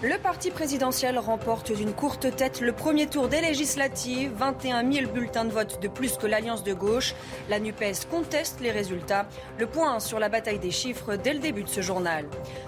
Le 0.00 0.16
parti 0.16 0.52
présidentiel 0.52 1.18
remporte 1.18 1.72
d'une 1.72 1.92
courte 1.92 2.36
tête 2.36 2.60
le 2.60 2.70
premier 2.70 3.08
tour 3.08 3.26
des 3.26 3.40
législatives. 3.40 4.30
21 4.36 4.88
000 4.92 5.10
bulletins 5.10 5.44
de 5.44 5.50
vote 5.50 5.82
de 5.82 5.88
plus 5.88 6.16
que 6.16 6.28
l'Alliance 6.28 6.62
de 6.62 6.72
gauche. 6.72 7.16
La 7.48 7.58
NUPES 7.58 8.06
conteste 8.08 8.60
les 8.60 8.70
résultats. 8.70 9.26
Le 9.58 9.66
point 9.66 9.98
sur 9.98 10.20
la 10.20 10.28
bataille 10.28 10.60
des 10.60 10.70
chiffres 10.70 11.16
dès 11.16 11.34
le 11.34 11.40
début 11.40 11.64
de 11.64 11.68
ce 11.68 11.80
journal. 11.80 12.26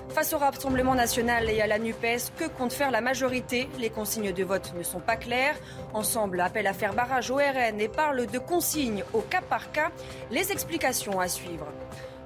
Face 0.09 0.33
au 0.33 0.39
Rassemblement 0.39 0.97
national 0.97 1.49
et 1.49 1.61
à 1.61 1.69
la 1.69 1.79
NUPES, 1.79 2.33
que 2.37 2.49
compte 2.49 2.73
faire 2.73 2.91
la 2.91 3.01
majorité? 3.01 3.69
Les 3.79 3.91
consignes 3.91 4.33
de 4.33 4.43
vote 4.43 4.73
ne 4.77 4.83
sont 4.83 4.99
pas 4.99 5.15
claires. 5.15 5.57
Ensemble 5.95 6.41
appelle 6.41 6.67
à 6.67 6.73
faire 6.73 6.95
barrage 6.95 7.31
au 7.31 7.37
RN 7.37 7.81
et 7.81 7.89
parle 7.89 8.27
de 8.27 8.39
consignes 8.41 9.05
au 9.13 9.21
cas 9.21 9.43
par 9.49 9.71
cas. 9.71 9.93
Les 10.33 10.51
explications 10.51 11.21
à 11.21 11.29
suivre. 11.29 11.69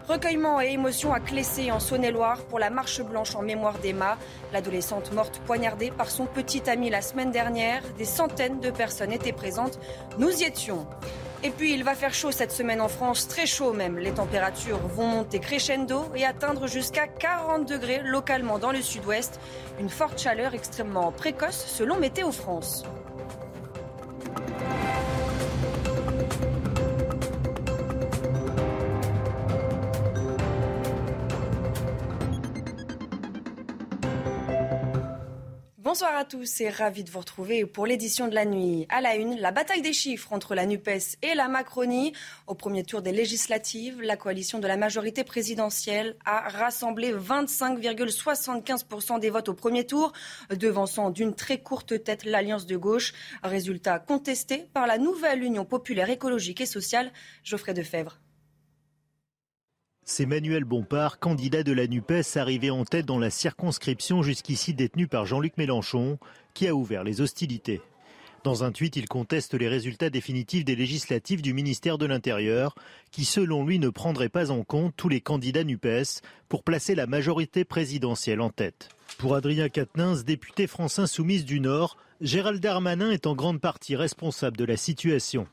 Recueillement 0.08 0.60
et 0.60 0.72
émotion 0.72 1.14
à 1.14 1.20
Clessé 1.20 1.70
en 1.70 1.80
Saône-et-Loire 1.80 2.42
pour 2.44 2.58
la 2.58 2.68
marche 2.68 3.00
blanche 3.00 3.34
en 3.36 3.42
mémoire 3.42 3.78
d'Emma. 3.78 4.18
L'adolescente 4.52 5.12
morte 5.12 5.40
poignardée 5.46 5.90
par 5.90 6.10
son 6.10 6.26
petit 6.26 6.68
ami 6.68 6.90
la 6.90 7.00
semaine 7.00 7.30
dernière. 7.30 7.82
Des 7.96 8.04
centaines 8.04 8.60
de 8.60 8.70
personnes 8.70 9.12
étaient 9.12 9.32
présentes. 9.32 9.78
Nous 10.18 10.30
y 10.30 10.44
étions. 10.44 10.86
Et 11.42 11.48
puis 11.48 11.72
il 11.72 11.84
va 11.84 11.94
faire 11.94 12.12
chaud 12.12 12.32
cette 12.32 12.52
semaine 12.52 12.82
en 12.82 12.88
France, 12.88 13.28
très 13.28 13.46
chaud 13.46 13.72
même. 13.72 13.98
Les 13.98 14.12
températures 14.12 14.78
vont 14.88 15.06
monter 15.06 15.38
crescendo 15.38 16.04
et 16.14 16.26
atteindre 16.26 16.66
jusqu'à 16.66 17.06
40 17.06 17.66
degrés 17.66 18.02
localement 18.04 18.58
dans 18.58 18.72
le 18.72 18.82
sud-ouest. 18.82 19.40
Une 19.80 19.88
forte 19.88 20.20
chaleur 20.20 20.52
extrêmement 20.52 21.12
précoce 21.12 21.64
selon 21.66 21.96
Météo 21.96 22.30
France. 22.30 22.84
Bonsoir 35.94 36.16
à 36.16 36.24
tous 36.24 36.60
et 36.60 36.70
ravi 36.70 37.04
de 37.04 37.10
vous 37.12 37.20
retrouver 37.20 37.66
pour 37.66 37.86
l'édition 37.86 38.26
de 38.26 38.34
la 38.34 38.44
nuit. 38.44 38.84
À 38.88 39.00
la 39.00 39.14
une, 39.14 39.36
la 39.36 39.52
bataille 39.52 39.80
des 39.80 39.92
chiffres 39.92 40.32
entre 40.32 40.56
la 40.56 40.66
NUPES 40.66 41.18
et 41.22 41.36
la 41.36 41.46
Macronie. 41.46 42.12
Au 42.48 42.56
premier 42.56 42.82
tour 42.82 43.00
des 43.00 43.12
législatives, 43.12 44.02
la 44.02 44.16
coalition 44.16 44.58
de 44.58 44.66
la 44.66 44.76
majorité 44.76 45.22
présidentielle 45.22 46.16
a 46.24 46.48
rassemblé 46.48 47.12
25,75% 47.12 49.20
des 49.20 49.30
votes 49.30 49.50
au 49.50 49.54
premier 49.54 49.86
tour, 49.86 50.12
devançant 50.50 51.10
d'une 51.10 51.36
très 51.36 51.58
courte 51.58 52.02
tête 52.02 52.24
l'Alliance 52.24 52.66
de 52.66 52.76
gauche. 52.76 53.12
Résultat 53.44 54.00
contesté 54.00 54.66
par 54.72 54.88
la 54.88 54.98
nouvelle 54.98 55.44
Union 55.44 55.64
populaire 55.64 56.10
écologique 56.10 56.60
et 56.60 56.66
sociale, 56.66 57.12
Geoffrey 57.44 57.72
Defebvre. 57.72 58.18
C'est 60.06 60.26
Manuel 60.26 60.64
Bompard, 60.64 61.18
candidat 61.18 61.62
de 61.62 61.72
la 61.72 61.86
NUPES, 61.86 62.36
arrivé 62.36 62.70
en 62.70 62.84
tête 62.84 63.06
dans 63.06 63.18
la 63.18 63.30
circonscription 63.30 64.22
jusqu'ici 64.22 64.74
détenue 64.74 65.08
par 65.08 65.24
Jean-Luc 65.24 65.56
Mélenchon, 65.56 66.18
qui 66.52 66.68
a 66.68 66.74
ouvert 66.74 67.04
les 67.04 67.22
hostilités. 67.22 67.80
Dans 68.44 68.64
un 68.64 68.70
tweet, 68.70 68.96
il 68.96 69.08
conteste 69.08 69.54
les 69.54 69.66
résultats 69.66 70.10
définitifs 70.10 70.66
des 70.66 70.76
législatives 70.76 71.40
du 71.40 71.54
ministère 71.54 71.96
de 71.96 72.04
l'Intérieur, 72.04 72.74
qui 73.12 73.24
selon 73.24 73.64
lui 73.64 73.78
ne 73.78 73.88
prendraient 73.88 74.28
pas 74.28 74.50
en 74.50 74.62
compte 74.62 74.92
tous 74.94 75.08
les 75.08 75.22
candidats 75.22 75.64
NUPES 75.64 76.20
pour 76.50 76.64
placer 76.64 76.94
la 76.94 77.06
majorité 77.06 77.64
présidentielle 77.64 78.42
en 78.42 78.50
tête. 78.50 78.90
Pour 79.16 79.34
Adrien 79.34 79.70
Quatennens, 79.70 80.22
député 80.26 80.66
France 80.66 80.98
Insoumise 80.98 81.46
du 81.46 81.60
Nord, 81.60 81.96
Gérald 82.20 82.60
Darmanin 82.60 83.10
est 83.10 83.26
en 83.26 83.34
grande 83.34 83.60
partie 83.62 83.96
responsable 83.96 84.58
de 84.58 84.66
la 84.66 84.76
situation. 84.76 85.46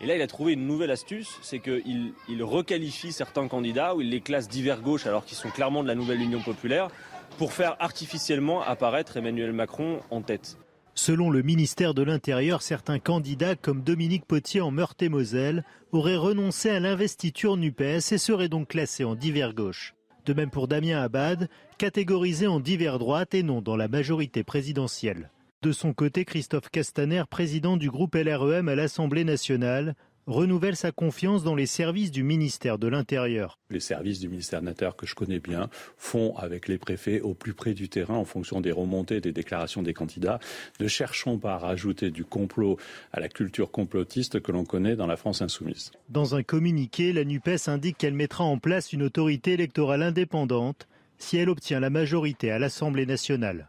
Et 0.00 0.06
là, 0.06 0.14
il 0.14 0.22
a 0.22 0.26
trouvé 0.28 0.52
une 0.52 0.66
nouvelle 0.66 0.92
astuce, 0.92 1.38
c'est 1.42 1.58
qu'il 1.58 2.12
il 2.28 2.42
requalifie 2.42 3.12
certains 3.12 3.48
candidats 3.48 3.96
ou 3.96 4.00
il 4.00 4.10
les 4.10 4.20
classe 4.20 4.48
divers 4.48 4.80
gauche 4.80 5.06
alors 5.06 5.24
qu'ils 5.24 5.36
sont 5.36 5.50
clairement 5.50 5.82
de 5.82 5.88
la 5.88 5.96
nouvelle 5.96 6.20
Union 6.20 6.40
populaire 6.40 6.88
pour 7.36 7.52
faire 7.52 7.76
artificiellement 7.80 8.62
apparaître 8.62 9.16
Emmanuel 9.16 9.52
Macron 9.52 10.00
en 10.10 10.22
tête. 10.22 10.56
Selon 10.94 11.30
le 11.30 11.42
ministère 11.42 11.94
de 11.94 12.02
l'Intérieur, 12.02 12.62
certains 12.62 12.98
candidats 12.98 13.54
comme 13.54 13.82
Dominique 13.82 14.24
Potier 14.24 14.60
en 14.60 14.70
Meurthe-et-Moselle 14.70 15.64
auraient 15.92 16.16
renoncé 16.16 16.70
à 16.70 16.80
l'investiture 16.80 17.56
NUPES 17.56 18.12
et 18.12 18.18
seraient 18.18 18.48
donc 18.48 18.68
classés 18.68 19.04
en 19.04 19.14
divers 19.14 19.54
gauche. 19.54 19.94
De 20.26 20.32
même 20.32 20.50
pour 20.50 20.68
Damien 20.68 21.00
Abad, 21.00 21.48
catégorisé 21.78 22.46
en 22.46 22.60
divers 22.60 22.98
droite 22.98 23.34
et 23.34 23.42
non 23.42 23.62
dans 23.62 23.76
la 23.76 23.88
majorité 23.88 24.42
présidentielle. 24.42 25.30
De 25.60 25.72
son 25.72 25.92
côté, 25.92 26.24
Christophe 26.24 26.70
Castaner, 26.70 27.24
président 27.28 27.76
du 27.76 27.90
groupe 27.90 28.14
LREM 28.14 28.68
à 28.68 28.76
l'Assemblée 28.76 29.24
nationale, 29.24 29.96
renouvelle 30.28 30.76
sa 30.76 30.92
confiance 30.92 31.42
dans 31.42 31.56
les 31.56 31.66
services 31.66 32.12
du 32.12 32.22
ministère 32.22 32.78
de 32.78 32.86
l'Intérieur. 32.86 33.58
Les 33.68 33.80
services 33.80 34.20
du 34.20 34.28
ministère 34.28 34.60
de 34.60 34.66
l'Intérieur 34.66 34.94
que 34.94 35.04
je 35.04 35.16
connais 35.16 35.40
bien 35.40 35.68
font 35.96 36.36
avec 36.36 36.68
les 36.68 36.78
préfets 36.78 37.20
au 37.20 37.34
plus 37.34 37.54
près 37.54 37.74
du 37.74 37.88
terrain 37.88 38.14
en 38.14 38.24
fonction 38.24 38.60
des 38.60 38.70
remontées 38.70 39.20
des 39.20 39.32
déclarations 39.32 39.82
des 39.82 39.94
candidats. 39.94 40.38
Ne 40.78 40.86
cherchons 40.86 41.38
pas 41.38 41.54
à 41.54 41.58
rajouter 41.58 42.12
du 42.12 42.24
complot 42.24 42.76
à 43.12 43.18
la 43.18 43.28
culture 43.28 43.72
complotiste 43.72 44.40
que 44.40 44.52
l'on 44.52 44.64
connaît 44.64 44.94
dans 44.94 45.08
la 45.08 45.16
France 45.16 45.42
insoumise. 45.42 45.90
Dans 46.08 46.36
un 46.36 46.44
communiqué, 46.44 47.12
la 47.12 47.24
NUPES 47.24 47.66
indique 47.66 47.98
qu'elle 47.98 48.14
mettra 48.14 48.44
en 48.44 48.58
place 48.58 48.92
une 48.92 49.02
autorité 49.02 49.54
électorale 49.54 50.04
indépendante 50.04 50.86
si 51.18 51.36
elle 51.36 51.48
obtient 51.48 51.80
la 51.80 51.90
majorité 51.90 52.52
à 52.52 52.60
l'Assemblée 52.60 53.06
nationale. 53.06 53.68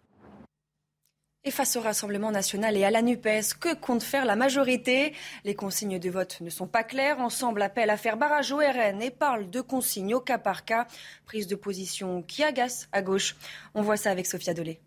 Et 1.46 1.52
face 1.52 1.78
au 1.78 1.82
Rassemblement 1.82 2.32
national 2.32 2.76
et 2.76 2.84
à 2.84 2.92
la 2.92 3.02
NUPES, 3.02 3.54
que 3.62 3.74
compte 3.74 4.04
faire 4.04 4.26
la 4.26 4.36
majorité? 4.36 5.14
Les 5.46 5.56
consignes 5.56 5.98
de 5.98 6.10
vote 6.10 6.42
ne 6.42 6.50
sont 6.50 6.68
pas 6.68 6.84
claires. 6.84 7.22
Ensemble 7.22 7.62
appelle 7.62 7.90
à 7.90 7.96
faire 7.96 8.18
barrage 8.18 8.52
au 8.52 8.58
RN 8.58 9.02
et 9.02 9.10
parle 9.10 9.50
de 9.50 9.62
consignes 9.62 10.16
au 10.16 10.20
cas 10.20 10.38
par 10.38 10.66
cas. 10.66 10.86
Prise 11.26 11.48
de 11.48 11.56
position 11.56 12.24
qui 12.24 12.44
agace 12.44 12.90
à 12.92 13.02
gauche. 13.02 13.38
On 13.74 13.82
voit 13.82 13.96
ça 13.96 14.12
avec 14.12 14.26
Sophia 14.26 14.54
Dolé. 14.54 14.82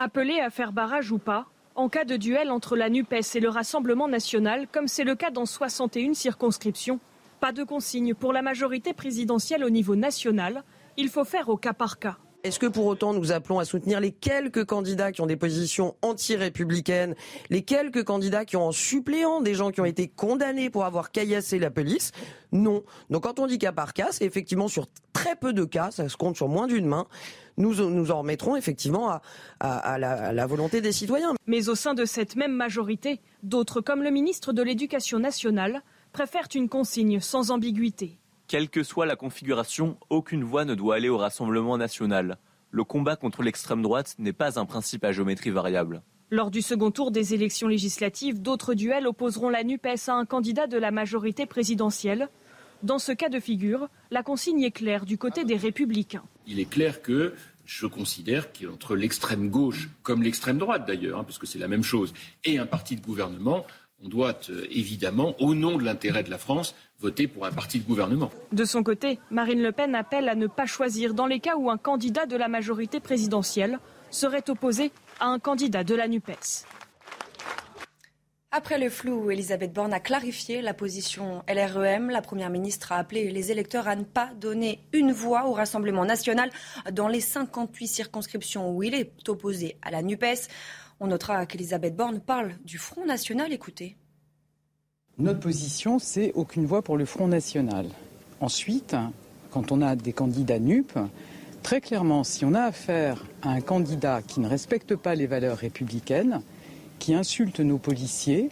Appelé 0.00 0.40
à 0.40 0.50
faire 0.50 0.72
barrage 0.72 1.12
ou 1.12 1.18
pas, 1.18 1.46
en 1.76 1.88
cas 1.88 2.04
de 2.04 2.16
duel 2.16 2.50
entre 2.50 2.76
la 2.76 2.90
NUPES 2.90 3.36
et 3.36 3.40
le 3.40 3.48
Rassemblement 3.48 4.08
national, 4.08 4.66
comme 4.66 4.88
c'est 4.88 5.04
le 5.04 5.14
cas 5.14 5.30
dans 5.30 5.46
61 5.46 6.12
circonscriptions, 6.14 6.98
pas 7.38 7.52
de 7.52 7.62
consigne 7.62 8.14
pour 8.14 8.32
la 8.32 8.42
majorité 8.42 8.92
présidentielle 8.94 9.62
au 9.62 9.70
niveau 9.70 9.94
national. 9.94 10.64
Il 10.96 11.08
faut 11.08 11.24
faire 11.24 11.50
au 11.50 11.56
cas 11.56 11.72
par 11.72 12.00
cas. 12.00 12.18
Est-ce 12.46 12.60
que 12.60 12.66
pour 12.66 12.86
autant 12.86 13.12
nous 13.12 13.32
appelons 13.32 13.58
à 13.58 13.64
soutenir 13.64 13.98
les 13.98 14.12
quelques 14.12 14.64
candidats 14.64 15.10
qui 15.10 15.20
ont 15.20 15.26
des 15.26 15.36
positions 15.36 15.96
anti-républicaines, 16.00 17.16
les 17.50 17.62
quelques 17.62 18.04
candidats 18.04 18.44
qui 18.44 18.56
ont 18.56 18.68
en 18.68 18.70
suppléant 18.70 19.40
des 19.40 19.54
gens 19.54 19.72
qui 19.72 19.80
ont 19.80 19.84
été 19.84 20.06
condamnés 20.06 20.70
pour 20.70 20.84
avoir 20.84 21.10
caillassé 21.10 21.58
la 21.58 21.72
police? 21.72 22.12
Non. 22.52 22.84
Donc 23.10 23.24
quand 23.24 23.40
on 23.40 23.48
dit 23.48 23.58
cas 23.58 23.72
par 23.72 23.94
cas, 23.94 24.12
c'est 24.12 24.24
effectivement 24.24 24.68
sur 24.68 24.86
très 25.12 25.34
peu 25.34 25.52
de 25.52 25.64
cas, 25.64 25.90
ça 25.90 26.08
se 26.08 26.16
compte 26.16 26.36
sur 26.36 26.46
moins 26.46 26.68
d'une 26.68 26.86
main. 26.86 27.08
Nous, 27.56 27.74
nous 27.74 28.10
en 28.12 28.20
remettrons 28.20 28.54
effectivement 28.54 29.18
à, 29.58 29.98
la, 29.98 30.12
à 30.12 30.32
la 30.32 30.46
volonté 30.46 30.80
des 30.80 30.92
citoyens. 30.92 31.34
Mais 31.48 31.68
au 31.68 31.74
sein 31.74 31.94
de 31.94 32.04
cette 32.04 32.36
même 32.36 32.52
majorité, 32.52 33.20
d'autres, 33.42 33.80
comme 33.80 34.04
le 34.04 34.10
ministre 34.10 34.52
de 34.52 34.62
l'Éducation 34.62 35.18
nationale, 35.18 35.82
préfèrent 36.12 36.48
une 36.54 36.68
consigne 36.68 37.18
sans 37.18 37.50
ambiguïté. 37.50 38.20
Quelle 38.48 38.68
que 38.68 38.84
soit 38.84 39.06
la 39.06 39.16
configuration, 39.16 39.98
aucune 40.08 40.44
voix 40.44 40.64
ne 40.64 40.76
doit 40.76 40.94
aller 40.94 41.08
au 41.08 41.18
Rassemblement 41.18 41.76
national. 41.76 42.38
Le 42.70 42.84
combat 42.84 43.16
contre 43.16 43.42
l'extrême 43.42 43.82
droite 43.82 44.14
n'est 44.18 44.32
pas 44.32 44.60
un 44.60 44.66
principe 44.66 45.02
à 45.02 45.10
géométrie 45.10 45.50
variable. 45.50 46.02
Lors 46.30 46.52
du 46.52 46.62
second 46.62 46.92
tour 46.92 47.10
des 47.10 47.34
élections 47.34 47.66
législatives, 47.66 48.40
d'autres 48.40 48.74
duels 48.74 49.08
opposeront 49.08 49.48
la 49.48 49.64
NUPES 49.64 50.08
à 50.08 50.12
un 50.12 50.24
candidat 50.24 50.68
de 50.68 50.78
la 50.78 50.92
majorité 50.92 51.44
présidentielle. 51.44 52.28
Dans 52.84 53.00
ce 53.00 53.10
cas 53.10 53.28
de 53.28 53.40
figure, 53.40 53.88
la 54.12 54.22
consigne 54.22 54.62
est 54.62 54.70
claire 54.70 55.06
du 55.06 55.18
côté 55.18 55.44
des 55.44 55.56
républicains. 55.56 56.24
Il 56.46 56.60
est 56.60 56.70
clair 56.70 57.02
que 57.02 57.34
je 57.64 57.86
considère 57.86 58.52
qu'entre 58.52 58.94
l'extrême 58.94 59.50
gauche, 59.50 59.88
comme 60.04 60.22
l'extrême 60.22 60.58
droite 60.58 60.86
d'ailleurs, 60.86 61.18
hein, 61.18 61.24
parce 61.24 61.38
que 61.38 61.46
c'est 61.46 61.58
la 61.58 61.66
même 61.66 61.82
chose, 61.82 62.14
et 62.44 62.58
un 62.58 62.66
parti 62.66 62.94
de 62.94 63.00
gouvernement, 63.00 63.66
on 64.02 64.08
doit 64.08 64.38
euh, 64.50 64.66
évidemment, 64.70 65.34
au 65.40 65.54
nom 65.54 65.78
de 65.78 65.84
l'intérêt 65.84 66.22
de 66.22 66.30
la 66.30 66.38
France, 66.38 66.74
voter 67.00 67.26
pour 67.26 67.46
un 67.46 67.52
parti 67.52 67.78
de 67.78 67.84
gouvernement. 67.84 68.30
De 68.52 68.64
son 68.64 68.82
côté, 68.82 69.18
Marine 69.30 69.62
Le 69.62 69.72
Pen 69.72 69.94
appelle 69.94 70.28
à 70.28 70.34
ne 70.34 70.46
pas 70.46 70.66
choisir 70.66 71.14
dans 71.14 71.26
les 71.26 71.40
cas 71.40 71.56
où 71.56 71.70
un 71.70 71.78
candidat 71.78 72.26
de 72.26 72.36
la 72.36 72.48
majorité 72.48 73.00
présidentielle 73.00 73.78
serait 74.10 74.48
opposé 74.48 74.92
à 75.20 75.26
un 75.26 75.38
candidat 75.38 75.84
de 75.84 75.94
la 75.94 76.08
NUPES. 76.08 76.64
Après 78.56 78.78
le 78.78 78.88
flou, 78.88 79.30
Elisabeth 79.30 79.74
Borne 79.74 79.92
a 79.92 80.00
clarifié 80.00 80.62
la 80.62 80.72
position 80.72 81.42
LREM. 81.46 82.08
La 82.08 82.22
Première 82.22 82.48
ministre 82.48 82.90
a 82.90 82.96
appelé 82.96 83.30
les 83.30 83.52
électeurs 83.52 83.86
à 83.86 83.96
ne 83.96 84.02
pas 84.02 84.30
donner 84.40 84.80
une 84.94 85.12
voix 85.12 85.46
au 85.46 85.52
Rassemblement 85.52 86.06
national 86.06 86.48
dans 86.90 87.06
les 87.06 87.20
58 87.20 87.86
circonscriptions 87.86 88.74
où 88.74 88.82
il 88.82 88.94
est 88.94 89.28
opposé 89.28 89.76
à 89.82 89.90
la 89.90 90.00
NUPES. 90.00 90.48
On 91.00 91.08
notera 91.08 91.44
qu'Elisabeth 91.44 91.94
Borne 91.94 92.20
parle 92.20 92.52
du 92.64 92.78
Front 92.78 93.04
national. 93.04 93.52
Écoutez. 93.52 93.98
Notre 95.18 95.40
position, 95.40 95.98
c'est 95.98 96.32
aucune 96.32 96.64
voix 96.64 96.80
pour 96.80 96.96
le 96.96 97.04
Front 97.04 97.28
national. 97.28 97.84
Ensuite, 98.40 98.96
quand 99.50 99.70
on 99.70 99.82
a 99.82 99.96
des 99.96 100.14
candidats 100.14 100.58
NUP, 100.58 100.94
très 101.62 101.82
clairement, 101.82 102.24
si 102.24 102.46
on 102.46 102.54
a 102.54 102.62
affaire 102.62 103.22
à 103.42 103.50
un 103.50 103.60
candidat 103.60 104.22
qui 104.22 104.40
ne 104.40 104.48
respecte 104.48 104.96
pas 104.96 105.14
les 105.14 105.26
valeurs 105.26 105.58
républicaines, 105.58 106.40
qui 106.98 107.14
insulte 107.14 107.60
nos 107.60 107.78
policiers, 107.78 108.50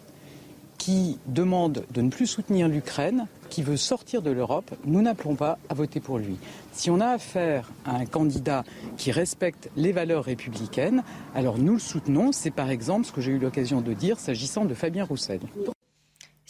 qui 0.78 1.18
demande 1.26 1.84
de 1.92 2.02
ne 2.02 2.10
plus 2.10 2.26
soutenir 2.26 2.68
l'Ukraine, 2.68 3.26
qui 3.48 3.62
veut 3.62 3.76
sortir 3.76 4.20
de 4.20 4.30
l'Europe, 4.30 4.74
nous 4.84 5.00
n'appelons 5.00 5.34
pas 5.34 5.58
à 5.68 5.74
voter 5.74 6.00
pour 6.00 6.18
lui. 6.18 6.36
Si 6.72 6.90
on 6.90 7.00
a 7.00 7.06
affaire 7.06 7.70
à 7.84 7.96
un 7.96 8.04
candidat 8.04 8.64
qui 8.96 9.12
respecte 9.12 9.70
les 9.76 9.92
valeurs 9.92 10.24
républicaines, 10.24 11.02
alors 11.34 11.58
nous 11.58 11.74
le 11.74 11.78
soutenons. 11.78 12.32
C'est 12.32 12.50
par 12.50 12.70
exemple 12.70 13.06
ce 13.06 13.12
que 13.12 13.20
j'ai 13.20 13.32
eu 13.32 13.38
l'occasion 13.38 13.80
de 13.80 13.92
dire 13.92 14.18
s'agissant 14.18 14.64
de 14.64 14.74
Fabien 14.74 15.04
Roussel. 15.04 15.40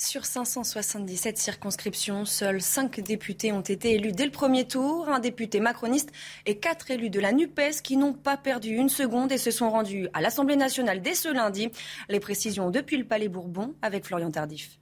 Sur 0.05 0.27
577 0.27 1.39
circonscriptions, 1.39 2.27
seuls 2.27 2.61
5 2.61 3.01
députés 3.01 3.53
ont 3.53 3.63
été 3.63 3.95
élus 3.95 4.13
dès 4.13 4.27
le 4.27 4.31
premier 4.31 4.69
tour, 4.69 5.09
un 5.09 5.19
député 5.19 5.61
macroniste 5.61 6.13
et 6.45 6.59
4 6.59 6.91
élus 6.91 7.09
de 7.09 7.21
la 7.21 7.33
NUPES 7.33 7.81
qui 7.83 7.97
n'ont 7.97 8.13
pas 8.13 8.37
perdu 8.37 8.77
une 8.77 8.91
seconde 8.91 9.33
et 9.33 9.39
se 9.39 9.51
sont 9.51 9.71
rendus 9.71 10.11
à 10.13 10.21
l'Assemblée 10.21 10.57
nationale 10.57 11.01
dès 11.01 11.15
ce 11.15 11.33
lundi. 11.33 11.71
Les 12.11 12.21
précisions 12.21 12.71
depuis 12.71 12.99
le 12.99 13.07
Palais 13.07 13.29
Bourbon 13.29 13.77
avec 13.81 14.05
Florian 14.05 14.31
Tardif. 14.31 14.79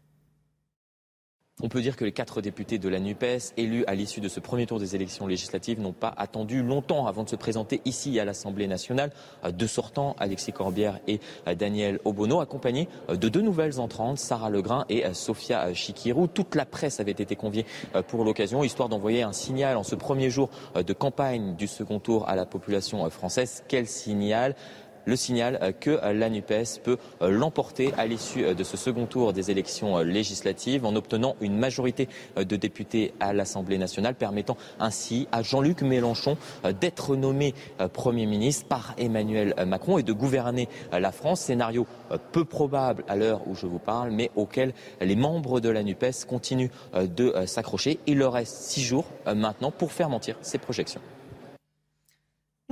On 1.60 1.69
peut 1.69 1.82
dire 1.82 1.96
que 1.96 2.04
les 2.04 2.12
quatre 2.12 2.40
députés 2.40 2.78
de 2.78 2.88
la 2.88 2.99
NUPES, 2.99 3.52
élus 3.58 3.84
à 3.87 3.94
l'issue 3.94 4.20
de 4.20 4.28
ce 4.28 4.40
premier 4.40 4.66
tour 4.66 4.81
des 4.81 4.96
élections 4.96 5.26
législatives, 5.26 5.81
n'ont 5.81 5.93
pas 5.93 6.12
attendu 6.16 6.62
longtemps 6.62 7.06
avant 7.06 7.25
de 7.25 7.28
se 7.28 7.37
présenter 7.37 7.82
ici 7.84 8.19
à 8.19 8.25
l'Assemblée 8.25 8.66
nationale. 8.66 9.12
Euh, 9.44 9.52
deux 9.52 9.66
sortants, 9.66 10.16
Alexis 10.19 10.52
Corbière 10.52 10.99
et 11.06 11.20
euh, 11.46 11.54
Daniel 11.54 12.00
Obono, 12.06 12.40
accompagnés 12.40 12.88
euh, 13.10 13.16
de 13.16 13.28
deux 13.28 13.43
nouvelles 13.43 13.81
entrantes, 13.81 14.19
Sarah 14.19 14.49
Legrain 14.49 14.87
et 14.88 15.04
Sofia 15.12 15.75
Chikirou. 15.75 16.26
Toute 16.26 16.54
la 16.54 16.64
presse 16.64 17.00
avait 17.00 17.12
été 17.12 17.37
conviée 17.37 17.66
pour 18.08 18.25
l'occasion, 18.25 18.64
histoire 18.64 18.88
d'envoyer 18.88 19.22
un 19.22 19.32
signal 19.32 19.76
en 19.76 19.82
ce 19.82 19.94
premier 19.94 20.31
jour 20.31 20.49
de 20.75 20.93
campagne 20.93 21.54
du 21.54 21.66
second 21.66 22.00
tour 22.00 22.28
à 22.28 22.34
la 22.34 22.46
population 22.46 23.08
française. 23.10 23.62
Quel 23.69 23.87
signal? 23.87 24.56
Le 25.04 25.16
signal 25.16 25.58
euh, 25.62 25.72
que 25.72 25.90
euh, 25.90 26.12
la 26.12 26.28
NUPES 26.28 26.81
peut 26.82 26.99
euh, 27.20 27.31
l'emporter 27.31 27.93
à 27.99 28.06
l'issue 28.06 28.54
de 28.54 28.64
ce 28.64 28.76
second 28.76 29.06
tour 29.06 29.32
des 29.32 29.50
élections 29.50 29.99
législatives 29.99 30.84
en 30.84 30.94
obtenant 30.96 31.37
une 31.40 31.56
majorité 31.56 32.08
de 32.37 32.56
députés 32.56 33.12
à 33.20 33.32
l'Assemblée 33.32 33.78
nationale, 33.78 34.14
permettant 34.14 34.56
ainsi 34.78 35.28
à 35.32 35.43
Jean-Luc 35.43 35.82
Mélenchon 35.82 36.37
d'être 36.81 37.16
nommé 37.16 37.54
Premier 37.93 38.26
ministre 38.26 38.66
par 38.66 38.94
Emmanuel 38.99 39.54
Macron 39.66 39.99
et 39.99 40.02
de 40.02 40.12
gouverner 40.12 40.69
la 40.93 41.12
France. 41.12 41.43
Scénario 41.43 41.87
peu 42.32 42.44
probable 42.44 43.04
à 43.08 43.16
l'heure 43.16 43.43
où 43.46 43.54
je 43.54 43.66
vous 43.66 43.78
parle, 43.78 44.10
mais 44.10 44.31
auquel 44.37 44.72
les 45.00 45.16
membres 45.16 45.60
de 45.60 45.69
la 45.69 45.82
NUPES 45.82 46.25
continuent 46.28 46.70
de 46.94 47.34
s'accrocher. 47.46 47.99
Il 48.06 48.19
leur 48.19 48.34
reste 48.34 48.56
six 48.56 48.82
jours 48.82 49.06
maintenant 49.26 49.70
pour 49.70 49.93
faire 49.93 50.08
mentir 50.08 50.37
ces 50.43 50.58
projections. 50.58 51.00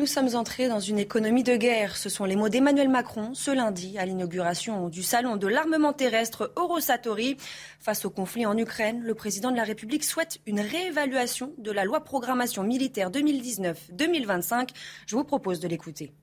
Nous 0.01 0.07
sommes 0.07 0.35
entrés 0.35 0.67
dans 0.67 0.81
une 0.81 0.99
économie 0.99 1.43
de 1.43 1.57
guerre. 1.57 1.95
Ce 1.95 2.09
sont 2.09 2.25
les 2.25 2.35
mots 2.35 2.49
d'Emmanuel 2.49 2.89
Macron 2.89 3.35
ce 3.35 3.51
lundi 3.51 3.99
à 3.99 4.07
l'inauguration 4.07 4.89
du 4.89 5.03
salon 5.03 5.37
de 5.37 5.47
l'armement 5.47 5.93
terrestre 5.93 6.55
Eurosatori. 6.57 7.37
Face 7.81 8.07
au 8.07 8.11
conflit 8.11 8.47
en 8.47 8.57
Ukraine, 8.57 9.03
le 9.03 9.15
président 9.15 9.51
de 9.51 9.59
la 9.59 9.63
République 9.63 10.03
souhaite 10.03 10.41
une 10.47 10.59
réévaluation 10.59 11.53
de 11.59 11.71
la 11.71 11.85
loi 11.85 12.03
programmation 12.03 12.63
militaire 12.63 13.11
2019-2025. 13.11 14.71
Je 15.07 15.17
vous 15.17 15.25
propose 15.25 15.61
de 15.61 15.69
l'écouter. 15.69 16.15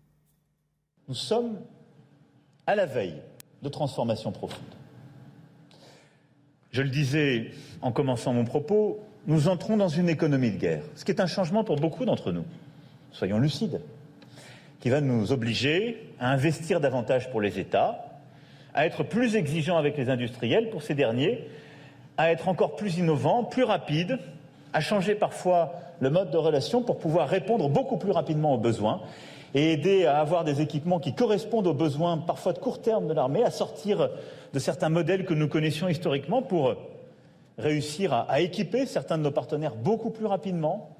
Nous 1.07 1.13
sommes 1.13 1.59
à 2.65 2.73
la 2.73 2.87
veille 2.87 3.21
de 3.61 3.69
transformation 3.69 4.31
profonde. 4.31 4.63
Je 6.71 6.81
le 6.81 6.89
disais 6.89 7.51
en 7.83 7.91
commençant 7.91 8.33
mon 8.33 8.43
propos, 8.43 9.01
nous 9.27 9.49
entrons 9.49 9.77
dans 9.77 9.87
une 9.87 10.09
économie 10.09 10.49
de 10.49 10.57
guerre, 10.57 10.83
ce 10.95 11.05
qui 11.05 11.11
est 11.11 11.21
un 11.21 11.27
changement 11.27 11.63
pour 11.63 11.75
beaucoup 11.75 12.05
d'entre 12.05 12.31
nous 12.31 12.45
soyons 13.11 13.39
lucides, 13.39 13.81
qui 14.79 14.89
va 14.89 15.01
nous 15.01 15.31
obliger 15.31 16.11
à 16.19 16.31
investir 16.31 16.79
davantage 16.79 17.29
pour 17.31 17.41
les 17.41 17.59
États, 17.59 18.05
à 18.73 18.85
être 18.85 19.03
plus 19.03 19.35
exigeants 19.35 19.77
avec 19.77 19.97
les 19.97 20.09
industriels 20.09 20.69
pour 20.69 20.83
ces 20.83 20.93
derniers, 20.93 21.47
à 22.17 22.31
être 22.31 22.47
encore 22.47 22.75
plus 22.75 22.97
innovants, 22.97 23.43
plus 23.43 23.63
rapides, 23.63 24.19
à 24.73 24.81
changer 24.81 25.15
parfois 25.15 25.73
le 25.99 26.09
mode 26.09 26.31
de 26.31 26.37
relation 26.37 26.83
pour 26.83 26.99
pouvoir 26.99 27.27
répondre 27.27 27.69
beaucoup 27.69 27.97
plus 27.97 28.11
rapidement 28.11 28.53
aux 28.53 28.59
besoins 28.59 29.01
et 29.55 29.71
aider 29.73 30.05
à 30.05 30.19
avoir 30.19 30.43
des 30.43 30.61
équipements 30.61 30.99
qui 30.99 31.13
correspondent 31.15 31.67
aux 31.67 31.73
besoins 31.73 32.17
parfois 32.17 32.53
de 32.53 32.59
court 32.59 32.81
terme 32.81 33.07
de 33.07 33.13
l'armée, 33.13 33.43
à 33.43 33.49
sortir 33.49 34.09
de 34.53 34.59
certains 34.59 34.89
modèles 34.89 35.25
que 35.25 35.33
nous 35.33 35.47
connaissions 35.47 35.87
historiquement 35.87 36.41
pour 36.41 36.75
réussir 37.57 38.13
à, 38.13 38.21
à 38.29 38.39
équiper 38.41 38.85
certains 38.85 39.17
de 39.17 39.23
nos 39.23 39.31
partenaires 39.31 39.75
beaucoup 39.75 40.11
plus 40.11 40.25
rapidement, 40.25 40.96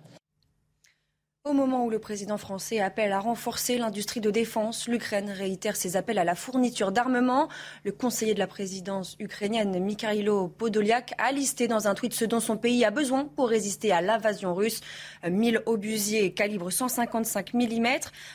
au 1.48 1.54
moment 1.54 1.86
où 1.86 1.90
le 1.90 2.00
président 2.00 2.38
français 2.38 2.80
appelle 2.80 3.12
à 3.14 3.20
renforcer 3.20 3.78
l'industrie 3.78 4.20
de 4.20 4.30
défense, 4.30 4.88
l'Ukraine 4.88 5.30
réitère 5.30 5.76
ses 5.76 5.96
appels 5.96 6.18
à 6.18 6.24
la 6.24 6.36
fourniture 6.36 6.92
d'armement. 6.92 7.48
Le 7.86 7.92
conseiller 7.92 8.34
de 8.34 8.40
la 8.40 8.48
présidence 8.48 9.16
ukrainienne, 9.20 9.80
Mikhailo 9.80 10.50
Podolyak, 10.50 11.14
a 11.18 11.32
listé 11.32 11.68
dans 11.68 11.88
un 11.88 11.94
tweet 11.94 12.14
ce 12.14 12.26
dont 12.26 12.42
son 12.42 12.58
pays 12.58 12.84
a 12.84 12.92
besoin 12.92 13.26
pour 13.26 13.48
résister 13.48 13.92
à 13.92 14.02
l'invasion 14.02 14.54
russe. 14.54 14.82
1000 15.28 15.62
obusiers 15.66 16.34
calibre 16.34 16.70
155 16.70 17.54
mm, 17.54 17.88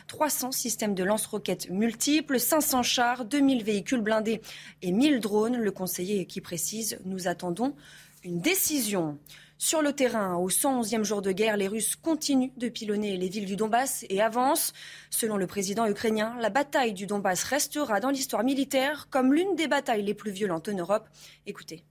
300 0.06 0.52
systèmes 0.52 0.94
de 0.94 1.04
lance-roquettes 1.04 1.68
multiples, 1.70 2.40
500 2.40 2.82
chars, 2.82 3.24
2000 3.26 3.62
véhicules 3.62 4.00
blindés 4.00 4.40
et 4.80 4.92
1000 4.92 5.20
drones. 5.20 5.56
Le 5.56 5.70
conseiller 5.70 6.24
qui 6.24 6.40
précise, 6.40 6.98
nous 7.04 7.28
attendons 7.28 7.74
une 8.24 8.40
décision. 8.40 9.18
Sur 9.64 9.80
le 9.80 9.92
terrain, 9.92 10.34
au 10.34 10.50
111e 10.50 11.04
jour 11.04 11.22
de 11.22 11.30
guerre, 11.30 11.56
les 11.56 11.68
Russes 11.68 11.94
continuent 11.94 12.50
de 12.56 12.68
pilonner 12.68 13.16
les 13.16 13.28
villes 13.28 13.46
du 13.46 13.54
Donbass 13.54 14.04
et 14.08 14.20
avancent. 14.20 14.72
Selon 15.08 15.36
le 15.36 15.46
président 15.46 15.86
ukrainien, 15.86 16.34
la 16.40 16.50
bataille 16.50 16.94
du 16.94 17.06
Donbass 17.06 17.44
restera 17.44 18.00
dans 18.00 18.10
l'histoire 18.10 18.42
militaire 18.42 19.06
comme 19.08 19.32
l'une 19.32 19.54
des 19.54 19.68
batailles 19.68 20.02
les 20.02 20.14
plus 20.14 20.32
violentes 20.32 20.68
en 20.68 20.76
Europe. 20.76 21.08
Écoutez. 21.46 21.84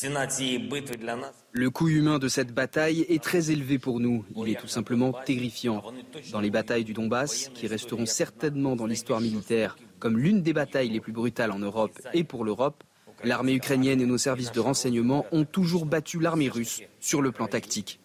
Le 0.00 1.68
coût 1.70 1.88
humain 1.88 2.20
de 2.20 2.28
cette 2.28 2.54
bataille 2.54 3.04
est 3.08 3.20
très 3.20 3.50
élevé 3.50 3.80
pour 3.80 3.98
nous. 3.98 4.24
Il 4.36 4.48
est 4.48 4.60
tout 4.60 4.68
simplement 4.68 5.12
terrifiant. 5.26 5.82
Dans 6.30 6.40
les 6.40 6.50
batailles 6.50 6.84
du 6.84 6.92
Donbass, 6.92 7.48
qui 7.52 7.66
resteront 7.66 8.06
certainement 8.06 8.76
dans 8.76 8.86
l'histoire 8.86 9.20
militaire 9.20 9.76
comme 9.98 10.20
l'une 10.20 10.42
des 10.42 10.52
batailles 10.52 10.90
les 10.90 11.00
plus 11.00 11.12
brutales 11.12 11.50
en 11.50 11.58
Europe 11.58 11.98
et 12.14 12.22
pour 12.22 12.44
l'Europe, 12.44 12.84
L'armée 13.24 13.54
ukrainienne 13.54 14.00
et 14.00 14.06
nos 14.06 14.18
services 14.18 14.50
de 14.50 14.60
renseignement 14.60 15.26
ont 15.30 15.44
toujours 15.44 15.86
battu 15.86 16.18
l'armée 16.18 16.48
russe 16.48 16.82
sur 16.98 17.22
le 17.22 17.30
plan 17.30 17.46
tactique. 17.46 18.00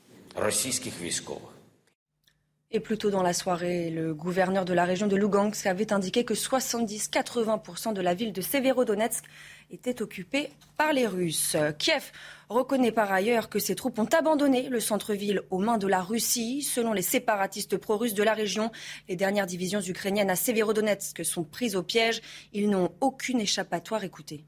Et 2.70 2.80
plus 2.82 2.98
tôt 2.98 3.10
dans 3.10 3.24
la 3.24 3.34
soirée, 3.34 3.90
le 3.90 4.14
gouverneur 4.14 4.66
de 4.66 4.74
la 4.74 4.84
région 4.84 5.08
de 5.08 5.16
Lugansk 5.16 5.66
avait 5.66 5.94
indiqué 5.94 6.26
que 6.26 6.34
70-80% 6.34 7.94
de 7.94 8.02
la 8.02 8.14
ville 8.14 8.34
de 8.34 8.42
Severodonetsk 8.42 9.24
était 9.72 10.02
occupée 10.02 10.50
par 10.78 10.92
les 10.92 11.08
Russes. 11.08 11.56
Kiev 11.80 12.12
reconnaît 12.50 12.92
par 12.92 13.12
ailleurs 13.12 13.50
que 13.50 13.58
ses 13.58 13.74
troupes 13.74 13.98
ont 14.00 14.10
abandonné 14.14 14.70
le 14.70 14.82
centre-ville 14.82 15.42
aux 15.50 15.60
mains 15.60 15.78
de 15.78 15.88
la 15.88 16.02
Russie. 16.02 16.62
Selon 16.62 16.92
les 16.92 17.02
séparatistes 17.02 17.78
pro-russes 17.78 18.14
de 18.14 18.24
la 18.24 18.34
région, 18.34 18.70
les 19.08 19.16
dernières 19.16 19.48
divisions 19.48 19.82
ukrainiennes 19.82 20.30
à 20.30 20.36
Severodonetsk 20.36 21.26
sont 21.26 21.46
prises 21.46 21.78
au 21.78 21.84
piège. 21.84 22.22
Ils 22.52 22.70
n'ont 22.70 22.92
aucune 23.00 23.40
échappatoire. 23.40 24.04
Écoutez. 24.04 24.44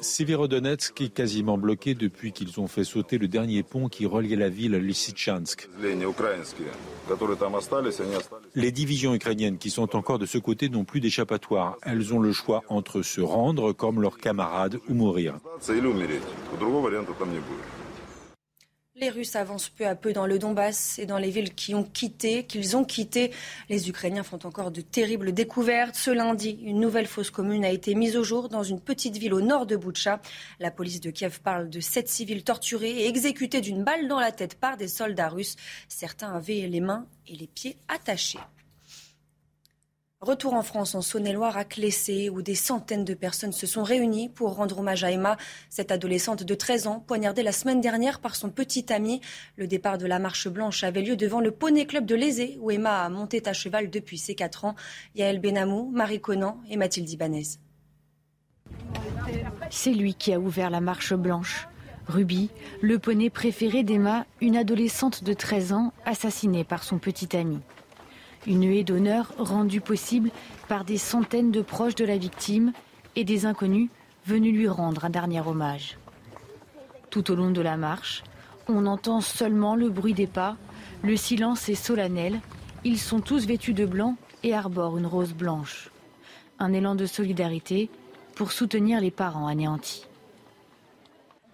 Severodonetsk 0.00 1.00
est 1.00 1.08
quasiment 1.08 1.58
bloqué 1.58 1.94
depuis 1.94 2.30
qu'ils 2.30 2.60
ont 2.60 2.68
fait 2.68 2.84
sauter 2.84 3.18
le 3.18 3.26
dernier 3.26 3.64
pont 3.64 3.88
qui 3.88 4.06
reliait 4.06 4.36
la 4.36 4.48
ville 4.48 4.76
à 4.76 4.78
Lysychansk. 4.78 5.68
Les 8.54 8.70
divisions 8.70 9.14
ukrainiennes 9.14 9.58
qui 9.58 9.70
sont 9.70 9.96
encore 9.96 10.20
de 10.20 10.26
ce 10.26 10.38
côté 10.38 10.68
n'ont 10.68 10.84
plus 10.84 11.00
d'échappatoire. 11.00 11.76
Elles 11.82 12.14
ont 12.14 12.20
le 12.20 12.32
choix 12.32 12.62
entre 12.68 13.02
se 13.02 13.20
rendre 13.20 13.72
comme 13.72 14.00
leurs 14.00 14.18
camarades 14.18 14.78
ou 14.88 14.94
mourir. 14.94 15.34
Les 19.00 19.10
Russes 19.10 19.36
avancent 19.36 19.68
peu 19.68 19.86
à 19.86 19.94
peu 19.94 20.12
dans 20.12 20.26
le 20.26 20.40
Donbass 20.40 20.98
et 20.98 21.06
dans 21.06 21.18
les 21.18 21.30
villes 21.30 21.54
qui 21.54 21.72
ont 21.72 21.84
quitté, 21.84 22.44
qu'ils 22.44 22.76
ont 22.76 22.82
quitté. 22.82 23.30
Les 23.68 23.88
Ukrainiens 23.88 24.24
font 24.24 24.40
encore 24.42 24.72
de 24.72 24.80
terribles 24.80 25.30
découvertes. 25.30 25.94
Ce 25.94 26.10
lundi, 26.10 26.58
une 26.64 26.80
nouvelle 26.80 27.06
fosse 27.06 27.30
commune 27.30 27.64
a 27.64 27.70
été 27.70 27.94
mise 27.94 28.16
au 28.16 28.24
jour 28.24 28.48
dans 28.48 28.64
une 28.64 28.80
petite 28.80 29.16
ville 29.16 29.34
au 29.34 29.40
nord 29.40 29.66
de 29.66 29.76
Boutcha. 29.76 30.20
La 30.58 30.72
police 30.72 31.00
de 31.00 31.10
Kiev 31.10 31.40
parle 31.40 31.70
de 31.70 31.78
sept 31.78 32.08
civils 32.08 32.42
torturés 32.42 32.90
et 32.90 33.06
exécutés 33.06 33.60
d'une 33.60 33.84
balle 33.84 34.08
dans 34.08 34.18
la 34.18 34.32
tête 34.32 34.56
par 34.56 34.76
des 34.76 34.88
soldats 34.88 35.28
russes. 35.28 35.54
Certains 35.88 36.32
avaient 36.32 36.66
les 36.66 36.80
mains 36.80 37.06
et 37.28 37.36
les 37.36 37.46
pieds 37.46 37.76
attachés. 37.86 38.40
Retour 40.20 40.54
en 40.54 40.62
France, 40.62 40.96
en 40.96 41.00
Saône-et-Loire, 41.00 41.56
à 41.56 41.64
Clessé, 41.64 42.28
où 42.28 42.42
des 42.42 42.56
centaines 42.56 43.04
de 43.04 43.14
personnes 43.14 43.52
se 43.52 43.68
sont 43.68 43.84
réunies 43.84 44.28
pour 44.28 44.56
rendre 44.56 44.80
hommage 44.80 45.04
à 45.04 45.12
Emma, 45.12 45.36
cette 45.70 45.92
adolescente 45.92 46.42
de 46.42 46.54
13 46.56 46.88
ans, 46.88 47.04
poignardée 47.06 47.44
la 47.44 47.52
semaine 47.52 47.80
dernière 47.80 48.18
par 48.18 48.34
son 48.34 48.50
petit 48.50 48.92
ami. 48.92 49.20
Le 49.54 49.68
départ 49.68 49.96
de 49.96 50.06
la 50.06 50.18
marche 50.18 50.48
blanche 50.48 50.82
avait 50.82 51.02
lieu 51.02 51.14
devant 51.14 51.38
le 51.38 51.52
Poney 51.52 51.86
Club 51.86 52.04
de 52.04 52.16
Lézé, 52.16 52.58
où 52.60 52.72
Emma 52.72 53.04
a 53.04 53.08
monté 53.08 53.40
à 53.46 53.52
cheval 53.52 53.90
depuis 53.90 54.18
ses 54.18 54.34
4 54.34 54.64
ans. 54.64 54.74
Yael 55.14 55.38
Benamou, 55.38 55.88
Marie 55.92 56.20
Conan 56.20 56.58
et 56.68 56.76
Mathilde 56.76 57.08
Ibanez. 57.08 57.46
C'est 59.70 59.92
lui 59.92 60.14
qui 60.14 60.32
a 60.32 60.40
ouvert 60.40 60.70
la 60.70 60.80
marche 60.80 61.14
blanche. 61.14 61.68
Ruby, 62.08 62.50
le 62.80 62.98
poney 62.98 63.30
préféré 63.30 63.84
d'Emma, 63.84 64.26
une 64.40 64.56
adolescente 64.56 65.22
de 65.22 65.32
13 65.32 65.72
ans, 65.74 65.92
assassinée 66.04 66.64
par 66.64 66.82
son 66.82 66.98
petit 66.98 67.36
ami. 67.36 67.60
Une 68.48 68.64
haie 68.64 68.82
d'honneur 68.82 69.34
rendue 69.36 69.82
possible 69.82 70.30
par 70.68 70.86
des 70.86 70.96
centaines 70.96 71.52
de 71.52 71.60
proches 71.60 71.94
de 71.94 72.06
la 72.06 72.16
victime 72.16 72.72
et 73.14 73.24
des 73.24 73.44
inconnus 73.44 73.90
venus 74.26 74.54
lui 74.54 74.68
rendre 74.68 75.04
un 75.04 75.10
dernier 75.10 75.40
hommage. 75.46 75.98
Tout 77.10 77.30
au 77.30 77.34
long 77.34 77.50
de 77.50 77.60
la 77.60 77.76
marche, 77.76 78.24
on 78.66 78.86
entend 78.86 79.20
seulement 79.20 79.76
le 79.76 79.90
bruit 79.90 80.14
des 80.14 80.26
pas, 80.26 80.56
le 81.02 81.14
silence 81.14 81.68
est 81.68 81.74
solennel, 81.74 82.40
ils 82.84 82.98
sont 82.98 83.20
tous 83.20 83.46
vêtus 83.46 83.74
de 83.74 83.84
blanc 83.84 84.16
et 84.42 84.54
arborent 84.54 84.96
une 84.96 85.06
rose 85.06 85.34
blanche. 85.34 85.90
Un 86.58 86.72
élan 86.72 86.94
de 86.94 87.04
solidarité 87.04 87.90
pour 88.34 88.52
soutenir 88.52 89.02
les 89.02 89.10
parents 89.10 89.46
anéantis. 89.46 90.07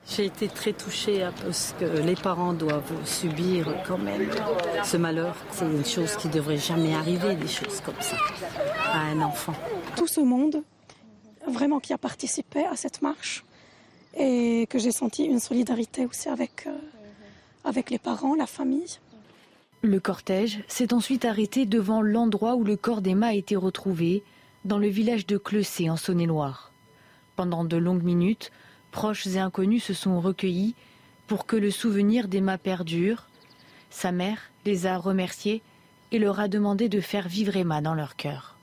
J'ai 0.06 0.26
été 0.26 0.48
très 0.48 0.72
touchée 0.72 1.22
à 1.22 1.32
ce 1.50 1.72
que 1.74 1.84
les 1.84 2.14
parents 2.14 2.52
doivent 2.52 3.06
subir 3.06 3.74
quand 3.86 3.98
même 3.98 4.28
ce 4.84 4.96
malheur. 4.96 5.34
C'est 5.50 5.64
une 5.64 5.84
chose 5.84 6.16
qui 6.16 6.28
devrait 6.28 6.58
jamais 6.58 6.94
arriver, 6.94 7.34
des 7.34 7.48
choses 7.48 7.80
comme 7.80 8.00
ça, 8.00 8.16
à 8.92 9.00
un 9.00 9.22
enfant. 9.22 9.54
Tout 9.96 10.06
ce 10.06 10.20
monde, 10.20 10.62
vraiment 11.48 11.80
qui 11.80 11.92
a 11.92 11.98
participé 11.98 12.64
à 12.66 12.76
cette 12.76 13.02
marche 13.02 13.44
et 14.16 14.66
que 14.68 14.78
j'ai 14.78 14.92
senti 14.92 15.24
une 15.24 15.40
solidarité 15.40 16.06
aussi 16.06 16.28
avec, 16.28 16.66
euh, 16.66 16.76
avec 17.64 17.90
les 17.90 17.98
parents, 17.98 18.34
la 18.34 18.46
famille. 18.46 18.98
Le 19.82 20.00
cortège 20.00 20.62
s'est 20.68 20.94
ensuite 20.94 21.24
arrêté 21.24 21.66
devant 21.66 22.02
l'endroit 22.02 22.54
où 22.54 22.64
le 22.64 22.76
corps 22.76 23.02
d'Emma 23.02 23.28
a 23.28 23.34
été 23.34 23.56
retrouvé, 23.56 24.22
dans 24.64 24.78
le 24.78 24.88
village 24.88 25.26
de 25.26 25.36
Clessé 25.36 25.90
en 25.90 25.96
Saône-et-Loire. 25.96 26.72
Pendant 27.36 27.64
de 27.64 27.76
longues 27.76 28.02
minutes, 28.02 28.50
proches 28.94 29.26
et 29.26 29.40
inconnus 29.40 29.82
se 29.82 29.92
sont 29.92 30.20
recueillis 30.20 30.76
pour 31.26 31.46
que 31.46 31.56
le 31.56 31.72
souvenir 31.72 32.28
d'Emma 32.28 32.58
perdure. 32.58 33.26
Sa 33.90 34.12
mère 34.12 34.38
les 34.64 34.86
a 34.86 34.96
remerciés 34.96 35.62
et 36.12 36.20
leur 36.20 36.38
a 36.38 36.46
demandé 36.46 36.88
de 36.88 37.00
faire 37.00 37.26
vivre 37.26 37.56
Emma 37.56 37.80
dans 37.80 37.94
leur 37.94 38.14
cœur. 38.14 38.56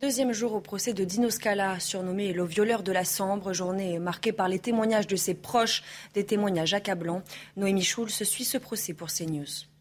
Deuxième 0.00 0.32
jour 0.32 0.54
au 0.54 0.60
procès 0.60 0.92
de 0.92 1.04
Dino 1.04 1.30
Scala, 1.30 1.78
surnommé 1.78 2.32
le 2.32 2.44
violeur 2.44 2.82
de 2.82 2.90
la 2.90 3.04
Sambre, 3.04 3.52
journée 3.52 4.00
marquée 4.00 4.32
par 4.32 4.48
les 4.48 4.58
témoignages 4.58 5.06
de 5.06 5.14
ses 5.14 5.34
proches, 5.34 5.84
des 6.14 6.26
témoignages 6.26 6.74
accablants. 6.74 7.22
Noémie 7.56 7.84
se 7.84 8.24
suit 8.24 8.44
ce 8.44 8.58
procès 8.58 8.92
pour 8.92 9.06
CNews. 9.06 9.71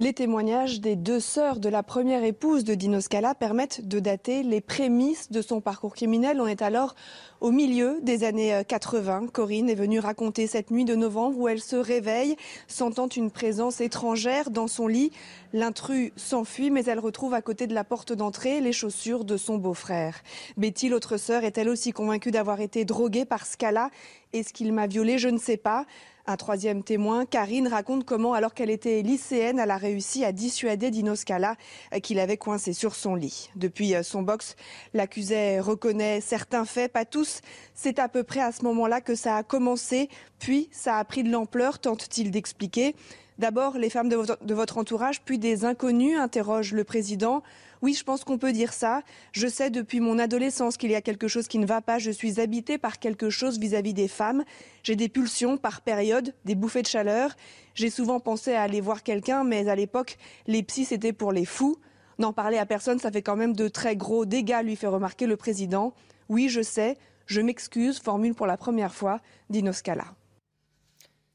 Les 0.00 0.12
témoignages 0.12 0.80
des 0.80 0.96
deux 0.96 1.20
sœurs 1.20 1.60
de 1.60 1.68
la 1.68 1.84
première 1.84 2.24
épouse 2.24 2.64
de 2.64 2.74
Dino 2.74 3.00
Scala 3.00 3.32
permettent 3.36 3.86
de 3.86 4.00
dater 4.00 4.42
les 4.42 4.60
prémices 4.60 5.30
de 5.30 5.40
son 5.40 5.60
parcours 5.60 5.94
criminel. 5.94 6.40
On 6.40 6.48
est 6.48 6.62
alors 6.62 6.96
au 7.40 7.52
milieu 7.52 8.00
des 8.02 8.24
années 8.24 8.60
80. 8.66 9.28
Corinne 9.32 9.70
est 9.70 9.76
venue 9.76 10.00
raconter 10.00 10.48
cette 10.48 10.72
nuit 10.72 10.84
de 10.84 10.96
novembre 10.96 11.38
où 11.38 11.46
elle 11.46 11.60
se 11.60 11.76
réveille, 11.76 12.34
sentant 12.66 13.06
une 13.06 13.30
présence 13.30 13.80
étrangère 13.80 14.50
dans 14.50 14.66
son 14.66 14.88
lit. 14.88 15.12
L'intrus 15.52 16.10
s'enfuit, 16.16 16.70
mais 16.70 16.86
elle 16.86 16.98
retrouve 16.98 17.32
à 17.32 17.40
côté 17.40 17.68
de 17.68 17.74
la 17.74 17.84
porte 17.84 18.12
d'entrée 18.12 18.60
les 18.60 18.72
chaussures 18.72 19.24
de 19.24 19.36
son 19.36 19.58
beau-frère. 19.58 20.16
Betty, 20.56 20.88
l'autre 20.88 21.18
sœur, 21.18 21.44
est 21.44 21.56
elle 21.56 21.68
aussi 21.68 21.92
convaincue 21.92 22.32
d'avoir 22.32 22.58
été 22.58 22.84
droguée 22.84 23.26
par 23.26 23.46
Scala? 23.46 23.90
Est-ce 24.32 24.52
qu'il 24.52 24.72
m'a 24.72 24.88
violée? 24.88 25.18
Je 25.18 25.28
ne 25.28 25.38
sais 25.38 25.56
pas. 25.56 25.86
Un 26.26 26.38
troisième 26.38 26.82
témoin, 26.82 27.26
Karine, 27.26 27.68
raconte 27.68 28.06
comment, 28.06 28.32
alors 28.32 28.54
qu'elle 28.54 28.70
était 28.70 29.02
lycéenne, 29.02 29.58
elle 29.58 29.70
a 29.70 29.76
réussi 29.76 30.24
à 30.24 30.32
dissuader 30.32 30.90
Dino 30.90 31.14
Scala 31.14 31.56
euh, 31.92 31.98
qu'il 31.98 32.18
avait 32.18 32.38
coincé 32.38 32.72
sur 32.72 32.94
son 32.94 33.14
lit. 33.14 33.50
Depuis 33.56 33.94
euh, 33.94 34.02
son 34.02 34.22
box, 34.22 34.56
l'accusé 34.94 35.60
reconnaît 35.60 36.22
certains 36.22 36.64
faits, 36.64 36.90
pas 36.90 37.04
tous. 37.04 37.42
C'est 37.74 37.98
à 37.98 38.08
peu 38.08 38.22
près 38.22 38.40
à 38.40 38.52
ce 38.52 38.64
moment-là 38.64 39.02
que 39.02 39.14
ça 39.14 39.36
a 39.36 39.42
commencé, 39.42 40.08
puis 40.38 40.70
ça 40.72 40.96
a 40.96 41.04
pris 41.04 41.24
de 41.24 41.30
l'ampleur, 41.30 41.78
tente-t-il 41.78 42.30
d'expliquer. 42.30 42.94
D'abord, 43.38 43.78
les 43.78 43.90
femmes 43.90 44.08
de 44.08 44.54
votre, 44.54 44.78
entourage, 44.78 45.20
puis 45.22 45.38
des 45.38 45.64
inconnus, 45.64 46.16
interroge 46.16 46.72
le 46.72 46.84
président. 46.84 47.42
Oui, 47.82 47.92
je 47.92 48.04
pense 48.04 48.22
qu'on 48.22 48.38
peut 48.38 48.52
dire 48.52 48.72
ça. 48.72 49.02
Je 49.32 49.48
sais 49.48 49.70
depuis 49.70 49.98
mon 49.98 50.20
adolescence 50.20 50.76
qu'il 50.76 50.92
y 50.92 50.94
a 50.94 51.02
quelque 51.02 51.26
chose 51.26 51.48
qui 51.48 51.58
ne 51.58 51.66
va 51.66 51.80
pas. 51.80 51.98
Je 51.98 52.12
suis 52.12 52.40
habitée 52.40 52.78
par 52.78 53.00
quelque 53.00 53.30
chose 53.30 53.58
vis-à-vis 53.58 53.92
des 53.92 54.06
femmes. 54.06 54.44
J'ai 54.84 54.94
des 54.94 55.08
pulsions 55.08 55.56
par 55.56 55.80
période, 55.80 56.32
des 56.44 56.54
bouffées 56.54 56.82
de 56.82 56.86
chaleur. 56.86 57.34
J'ai 57.74 57.90
souvent 57.90 58.20
pensé 58.20 58.54
à 58.54 58.62
aller 58.62 58.80
voir 58.80 59.02
quelqu'un, 59.02 59.42
mais 59.42 59.68
à 59.68 59.74
l'époque, 59.74 60.16
les 60.46 60.62
psys, 60.62 60.84
c'était 60.84 61.12
pour 61.12 61.32
les 61.32 61.44
fous. 61.44 61.76
N'en 62.18 62.32
parler 62.32 62.58
à 62.58 62.66
personne, 62.66 63.00
ça 63.00 63.10
fait 63.10 63.22
quand 63.22 63.36
même 63.36 63.56
de 63.56 63.66
très 63.66 63.96
gros 63.96 64.24
dégâts, 64.26 64.62
lui 64.62 64.76
fait 64.76 64.86
remarquer 64.86 65.26
le 65.26 65.36
président. 65.36 65.92
Oui, 66.28 66.48
je 66.48 66.62
sais, 66.62 66.96
je 67.26 67.40
m'excuse, 67.40 67.98
formule 67.98 68.34
pour 68.34 68.46
la 68.46 68.56
première 68.56 68.94
fois 68.94 69.20
d'Inoscala. 69.50 70.14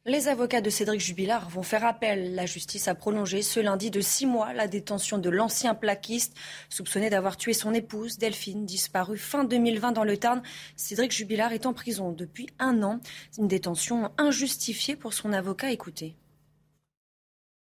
Les 0.10 0.28
avocats 0.28 0.60
de 0.60 0.72
Cédric 0.72 1.00
Jubilard 1.02 1.50
vont 1.52 1.62
faire 1.62 1.86
appel. 1.86 2.34
La 2.34 2.48
justice 2.48 2.88
a 2.88 2.96
prolongé 2.96 3.44
ce 3.44 3.60
lundi 3.60 3.92
de 3.92 4.02
six 4.02 4.26
mois 4.26 4.54
la 4.54 4.68
détention 4.68 5.20
de 5.20 5.30
l'ancien 5.30 5.76
plaquiste 5.76 6.36
soupçonné 6.68 7.12
d'avoir 7.12 7.38
tué 7.38 7.54
son 7.54 7.76
épouse 7.76 8.18
Delphine, 8.18 8.66
disparue 8.66 9.20
fin 9.20 9.44
2020 9.44 9.92
dans 9.92 10.04
le 10.04 10.18
Tarn. 10.18 10.42
Cédric 10.76 11.12
Jubilard 11.12 11.54
est 11.54 11.68
en 11.68 11.74
prison 11.74 12.12
depuis 12.12 12.48
un 12.58 12.82
an. 12.82 13.00
Une 13.38 13.48
détention 13.48 14.10
injustifiée 14.18 14.96
pour 14.96 15.14
son 15.14 15.32
avocat. 15.32 15.72
Écoutez. 15.72 16.16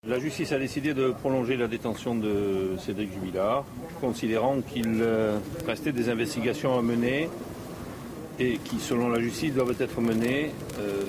La 0.07 0.19
justice 0.19 0.51
a 0.51 0.59
décidé 0.59 0.93
de 0.93 1.09
prolonger 1.09 1.57
la 1.57 1.67
détention 1.67 2.13
de 2.13 2.75
Cédric 2.77 3.11
Jubilard, 3.13 3.65
considérant 3.99 4.61
qu'il 4.61 4.99
euh, 5.01 5.39
restait 5.65 5.91
des 5.91 6.07
investigations 6.09 6.77
à 6.77 6.83
mener 6.83 7.31
et 8.37 8.59
qui, 8.59 8.79
selon 8.79 9.09
la 9.09 9.19
justice, 9.19 9.55
doivent 9.55 9.81
être 9.81 10.01
menées. 10.01 10.51
Euh, 10.77 11.03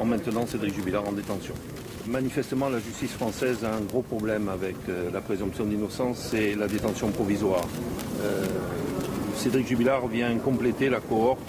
en 0.00 0.06
maintenant 0.06 0.46
Cédric 0.46 0.74
Jubilard 0.74 1.06
en 1.06 1.12
détention. 1.12 1.54
Manifestement, 2.06 2.70
la 2.70 2.78
justice 2.78 3.12
française 3.12 3.64
a 3.64 3.74
un 3.74 3.82
gros 3.82 4.00
problème 4.00 4.48
avec 4.48 4.76
euh, 4.88 5.10
la 5.12 5.20
présomption 5.20 5.64
d'innocence, 5.64 6.28
c'est 6.30 6.54
la 6.54 6.66
détention 6.66 7.10
provisoire. 7.10 7.66
Euh, 8.22 8.46
Cédric 9.36 9.68
Jubilard 9.68 10.06
vient 10.08 10.34
compléter 10.38 10.88
la 10.88 11.00
cohorte 11.00 11.40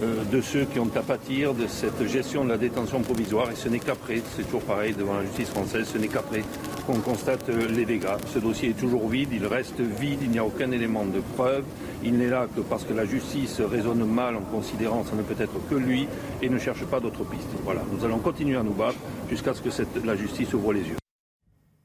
de 0.00 0.40
ceux 0.40 0.64
qui 0.64 0.78
ont 0.78 0.90
à 0.94 1.02
pâtir 1.02 1.54
de 1.54 1.66
cette 1.66 2.06
gestion 2.06 2.44
de 2.44 2.50
la 2.50 2.58
détention 2.58 3.00
provisoire. 3.00 3.50
Et 3.50 3.56
ce 3.56 3.68
n'est 3.68 3.78
qu'après, 3.78 4.22
c'est 4.36 4.44
toujours 4.44 4.62
pareil 4.62 4.94
devant 4.94 5.14
la 5.14 5.24
justice 5.24 5.50
française, 5.50 5.86
ce 5.92 5.98
n'est 5.98 6.08
qu'après 6.08 6.42
qu'on 6.86 7.00
constate 7.00 7.48
euh, 7.48 7.68
les 7.68 7.84
dégâts. 7.84 8.16
Ce 8.32 8.38
dossier 8.38 8.70
est 8.70 8.78
toujours 8.78 9.08
vide, 9.08 9.28
il 9.32 9.46
reste 9.46 9.80
vide, 9.80 10.20
il 10.22 10.30
n'y 10.30 10.38
a 10.38 10.44
aucun 10.44 10.70
élément 10.70 11.04
de 11.04 11.20
preuve. 11.36 11.64
Il 12.02 12.16
n'est 12.16 12.28
là 12.28 12.46
que 12.54 12.60
parce 12.60 12.84
que 12.84 12.94
la 12.94 13.04
justice 13.04 13.60
raisonne 13.60 14.04
mal 14.04 14.36
en 14.36 14.40
considérant 14.40 15.04
ça 15.04 15.16
ne 15.16 15.22
peut 15.22 15.40
être 15.42 15.60
que 15.68 15.74
lui 15.74 16.08
et 16.40 16.48
ne 16.48 16.58
cherche 16.58 16.84
pas 16.84 17.00
d'autres 17.00 17.24
pistes. 17.24 17.48
Voilà, 17.64 17.82
nous 17.92 18.04
allons 18.04 18.18
continuer 18.18 18.56
à 18.56 18.62
nous 18.62 18.72
battre 18.72 18.98
jusqu'à 19.28 19.52
ce 19.54 19.60
que 19.60 20.06
la 20.06 20.16
justice 20.16 20.52
ouvre 20.54 20.72
les 20.72 20.80
yeux. 20.80 21.00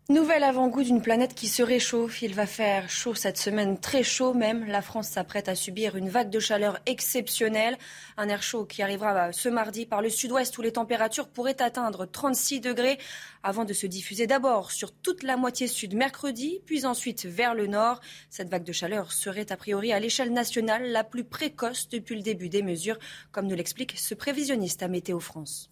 Nouvel 0.08 0.44
avant-goût 0.44 0.84
d'une 0.84 1.02
planète 1.02 1.34
qui 1.34 1.48
se 1.48 1.64
réchauffe. 1.64 2.22
Il 2.22 2.36
va 2.36 2.46
faire 2.46 2.92
chaud 2.92 3.16
cette 3.16 3.40
semaine, 3.40 3.80
très 3.80 4.04
chaud 4.04 4.36
même. 4.36 4.64
La 4.66 4.84
France 4.84 5.08
s'apprête 5.08 5.50
à 5.50 5.56
subir 5.56 5.96
une 5.96 6.10
vague 6.10 6.30
de 6.30 6.40
chaleur 6.40 6.78
exceptionnelle. 6.86 7.76
Un 8.16 8.30
air 8.30 8.44
chaud 8.44 8.66
qui 8.66 8.84
arrivera 8.84 9.34
ce 9.34 9.50
mardi 9.50 9.88
par 9.88 10.04
le 10.04 10.10
sud-ouest 10.10 10.56
où 10.60 10.62
les 10.62 10.74
températures 10.74 11.28
pourraient 11.28 11.60
atteindre 11.60 12.06
36 12.06 12.60
degrés 12.60 13.00
avant 13.42 13.66
de 13.66 13.74
se 13.74 13.88
diffuser 13.88 14.28
d'abord 14.28 14.70
sur 14.70 14.92
toute 14.92 15.24
la 15.24 15.38
moitié 15.38 15.66
sud 15.66 15.96
mercredi, 15.96 16.62
puis 16.68 16.86
ensuite 16.86 17.26
vers 17.26 17.56
le 17.56 17.66
nord. 17.66 18.00
Cette 18.30 18.50
vague 18.50 18.64
de 18.64 18.74
chaleur 18.74 19.12
serait 19.12 19.52
a 19.52 19.58
priori 19.58 19.92
à 19.92 20.00
l'échelle 20.00 20.34
nationale 20.34 20.92
la 20.92 21.04
plus 21.04 21.24
précoce 21.24 21.90
depuis 21.90 22.16
le 22.16 22.22
début 22.22 22.50
des 22.50 22.62
mesures, 22.62 23.00
comme 23.32 23.48
nous 23.48 23.56
l'explique 23.56 23.98
ce 23.98 24.14
prévisionniste 24.14 24.84
à 24.84 24.88
Météo 24.88 25.20
France. 25.20 25.72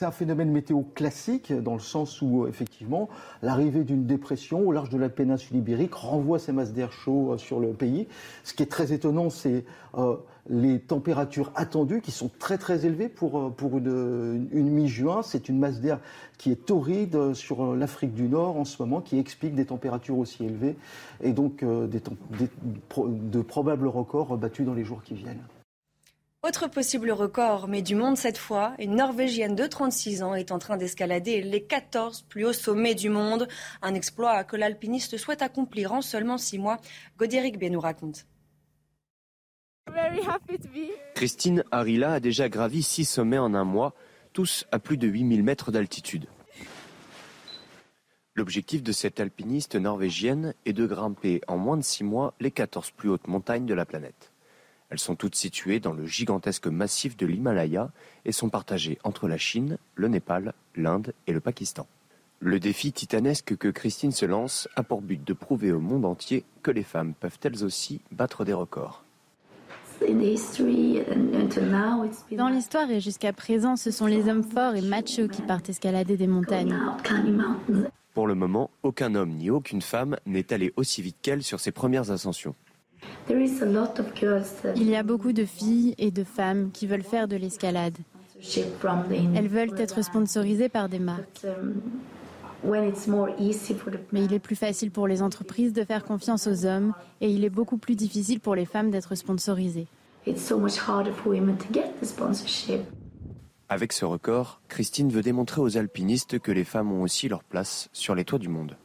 C'est 0.00 0.06
un 0.06 0.12
phénomène 0.12 0.50
météo 0.50 0.82
classique 0.94 1.52
dans 1.52 1.74
le 1.74 1.80
sens 1.80 2.22
où 2.22 2.46
effectivement 2.46 3.10
l'arrivée 3.42 3.84
d'une 3.84 4.06
dépression 4.06 4.60
au 4.60 4.72
large 4.72 4.88
de 4.88 4.96
la 4.96 5.10
péninsule 5.10 5.58
ibérique 5.58 5.92
renvoie 5.92 6.38
ces 6.38 6.52
masses 6.52 6.72
d'air 6.72 6.90
chaud 6.90 7.32
euh, 7.32 7.36
sur 7.38 7.60
le 7.60 7.74
pays. 7.74 8.06
Ce 8.44 8.54
qui 8.54 8.62
est 8.62 8.70
très 8.70 8.94
étonnant, 8.94 9.28
c'est 9.30 9.64
euh, 9.98 10.16
les 10.48 10.78
températures 10.80 11.52
attendues 11.54 12.00
qui 12.00 12.12
sont 12.12 12.30
très 12.38 12.56
très 12.56 12.86
élevées 12.86 13.10
pour, 13.10 13.38
euh, 13.38 13.50
pour 13.50 13.76
une, 13.76 14.48
mi-juin. 14.52 15.22
C'est 15.22 15.50
une 15.50 15.58
masse 15.58 15.80
d'air 15.80 15.98
qui 16.38 16.52
est 16.52 16.64
torride 16.64 17.34
sur 17.34 17.74
l'Afrique 17.74 18.14
du 18.14 18.28
Nord 18.28 18.56
en 18.56 18.64
ce 18.64 18.80
moment, 18.80 19.02
qui 19.02 19.18
explique 19.18 19.54
des 19.54 19.66
températures 19.66 20.16
aussi 20.16 20.46
élevées 20.46 20.76
et 21.20 21.32
donc 21.32 21.62
de 21.62 23.42
probables 23.42 23.88
records 23.88 24.38
battus 24.38 24.64
dans 24.64 24.74
les 24.74 24.84
jours 24.84 25.02
qui 25.02 25.12
viennent. 25.12 25.42
Autre 26.42 26.68
possible 26.68 27.10
record, 27.10 27.68
mais 27.68 27.82
du 27.82 27.94
monde 27.94 28.16
cette 28.16 28.38
fois, 28.38 28.72
une 28.78 28.94
Norvégienne 28.94 29.54
de 29.54 29.66
36 29.66 30.22
ans 30.22 30.34
est 30.34 30.52
en 30.52 30.58
train 30.58 30.78
d'escalader 30.78 31.42
les 31.42 31.62
14 31.62 32.22
plus 32.22 32.46
hauts 32.46 32.54
sommets 32.54 32.94
du 32.94 33.10
monde. 33.10 33.46
Un 33.82 33.92
exploit 33.92 34.42
que 34.44 34.56
l'alpiniste 34.56 35.18
souhaite 35.18 35.42
accomplir 35.42 35.92
en 35.92 36.00
seulement 36.00 36.38
6 36.38 36.58
mois. 36.58 36.78
Godéric 37.18 37.58
B 37.58 37.64
nous 37.64 37.80
raconte. 37.80 38.24
Christine 41.14 41.62
Harila 41.70 42.14
a 42.14 42.20
déjà 42.20 42.48
gravi 42.48 42.82
6 42.82 43.04
sommets 43.04 43.36
en 43.36 43.52
un 43.52 43.64
mois, 43.64 43.94
tous 44.32 44.64
à 44.72 44.78
plus 44.78 44.96
de 44.96 45.08
8000 45.08 45.42
mètres 45.42 45.70
d'altitude. 45.70 46.26
L'objectif 48.34 48.82
de 48.82 48.92
cette 48.92 49.20
alpiniste 49.20 49.76
norvégienne 49.76 50.54
est 50.64 50.72
de 50.72 50.86
grimper 50.86 51.42
en 51.48 51.58
moins 51.58 51.76
de 51.76 51.82
6 51.82 52.02
mois 52.02 52.32
les 52.40 52.50
14 52.50 52.92
plus 52.92 53.10
hautes 53.10 53.26
montagnes 53.26 53.66
de 53.66 53.74
la 53.74 53.84
planète. 53.84 54.29
Elles 54.90 54.98
sont 54.98 55.14
toutes 55.14 55.36
situées 55.36 55.80
dans 55.80 55.92
le 55.92 56.04
gigantesque 56.04 56.66
massif 56.66 57.16
de 57.16 57.26
l'Himalaya 57.26 57.90
et 58.24 58.32
sont 58.32 58.48
partagées 58.48 58.98
entre 59.04 59.28
la 59.28 59.38
Chine, 59.38 59.78
le 59.94 60.08
Népal, 60.08 60.52
l'Inde 60.76 61.14
et 61.26 61.32
le 61.32 61.40
Pakistan. 61.40 61.86
Le 62.40 62.58
défi 62.58 62.92
titanesque 62.92 63.56
que 63.56 63.68
Christine 63.68 64.12
se 64.12 64.26
lance 64.26 64.68
a 64.74 64.82
pour 64.82 65.02
but 65.02 65.22
de 65.22 65.32
prouver 65.32 65.72
au 65.72 65.80
monde 65.80 66.04
entier 66.04 66.44
que 66.62 66.70
les 66.70 66.82
femmes 66.82 67.14
peuvent 67.14 67.38
elles 67.42 67.62
aussi 67.64 68.00
battre 68.10 68.44
des 68.44 68.54
records. 68.54 69.04
Dans 72.32 72.48
l'histoire 72.48 72.90
et 72.90 73.00
jusqu'à 73.00 73.32
présent, 73.34 73.76
ce 73.76 73.90
sont 73.90 74.06
les 74.06 74.28
hommes 74.28 74.42
forts 74.42 74.74
et 74.74 74.80
machos 74.80 75.28
qui 75.28 75.42
partent 75.42 75.68
escalader 75.68 76.16
des 76.16 76.26
montagnes. 76.26 76.74
Pour 78.14 78.26
le 78.26 78.34
moment, 78.34 78.70
aucun 78.82 79.14
homme 79.14 79.32
ni 79.32 79.50
aucune 79.50 79.82
femme 79.82 80.16
n'est 80.24 80.52
allé 80.52 80.72
aussi 80.76 81.02
vite 81.02 81.18
qu'elle 81.20 81.42
sur 81.42 81.60
ses 81.60 81.72
premières 81.72 82.10
ascensions. 82.10 82.54
Il 84.76 84.88
y 84.88 84.96
a 84.96 85.02
beaucoup 85.02 85.32
de 85.32 85.44
filles 85.44 85.94
et 85.98 86.10
de 86.10 86.24
femmes 86.24 86.70
qui 86.72 86.86
veulent 86.86 87.02
faire 87.02 87.28
de 87.28 87.36
l'escalade. 87.36 87.96
Elles 89.34 89.48
veulent 89.48 89.74
être 89.78 90.02
sponsorisées 90.02 90.68
par 90.68 90.88
des 90.88 90.98
marques. 90.98 91.46
Mais 94.12 94.24
il 94.24 94.32
est 94.32 94.38
plus 94.38 94.56
facile 94.56 94.90
pour 94.90 95.06
les 95.06 95.22
entreprises 95.22 95.72
de 95.72 95.84
faire 95.84 96.04
confiance 96.04 96.46
aux 96.46 96.66
hommes 96.66 96.92
et 97.20 97.30
il 97.30 97.44
est 97.44 97.50
beaucoup 97.50 97.78
plus 97.78 97.96
difficile 97.96 98.40
pour 98.40 98.54
les 98.54 98.66
femmes 98.66 98.90
d'être 98.90 99.14
sponsorisées. 99.14 99.86
Avec 103.68 103.92
ce 103.92 104.04
record, 104.04 104.60
Christine 104.68 105.10
veut 105.10 105.22
démontrer 105.22 105.60
aux 105.60 105.76
alpinistes 105.78 106.38
que 106.38 106.52
les 106.52 106.64
femmes 106.64 106.92
ont 106.92 107.02
aussi 107.02 107.28
leur 107.28 107.44
place 107.44 107.88
sur 107.92 108.14
les 108.14 108.24
toits 108.24 108.38
du 108.38 108.48
monde. 108.48 108.76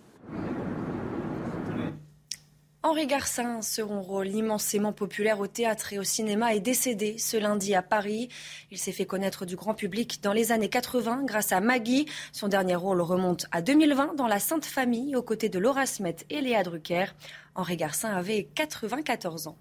Henri 2.86 3.08
Garcin, 3.08 3.64
second 3.64 4.00
rôle 4.00 4.28
immensément 4.28 4.94
populaire 4.94 5.40
au 5.40 5.48
théâtre 5.48 5.92
et 5.92 5.98
au 5.98 6.04
cinéma, 6.04 6.54
est 6.54 6.60
décédé 6.60 7.18
ce 7.18 7.36
lundi 7.36 7.74
à 7.74 7.82
Paris. 7.82 8.30
Il 8.70 8.78
s'est 8.78 8.92
fait 8.92 9.08
connaître 9.08 9.48
du 9.48 9.56
grand 9.56 9.74
public 9.74 10.22
dans 10.22 10.34
les 10.34 10.52
années 10.52 10.70
80 10.70 11.24
grâce 11.24 11.52
à 11.52 11.62
Maggie. 11.62 12.06
Son 12.32 12.48
dernier 12.48 12.76
rôle 12.76 13.02
remonte 13.02 13.48
à 13.52 13.64
2020 13.64 14.14
dans 14.14 14.28
La 14.28 14.38
Sainte 14.38 14.66
Famille, 14.66 15.16
aux 15.16 15.24
côtés 15.24 15.50
de 15.50 15.58
Laura 15.58 15.88
Smet 15.88 16.18
et 16.30 16.42
Léa 16.42 16.62
Drucker. 16.62 17.06
Henri 17.56 17.76
Garcin 17.76 18.12
avait 18.12 18.44
94 18.54 19.48
ans. 19.48 19.58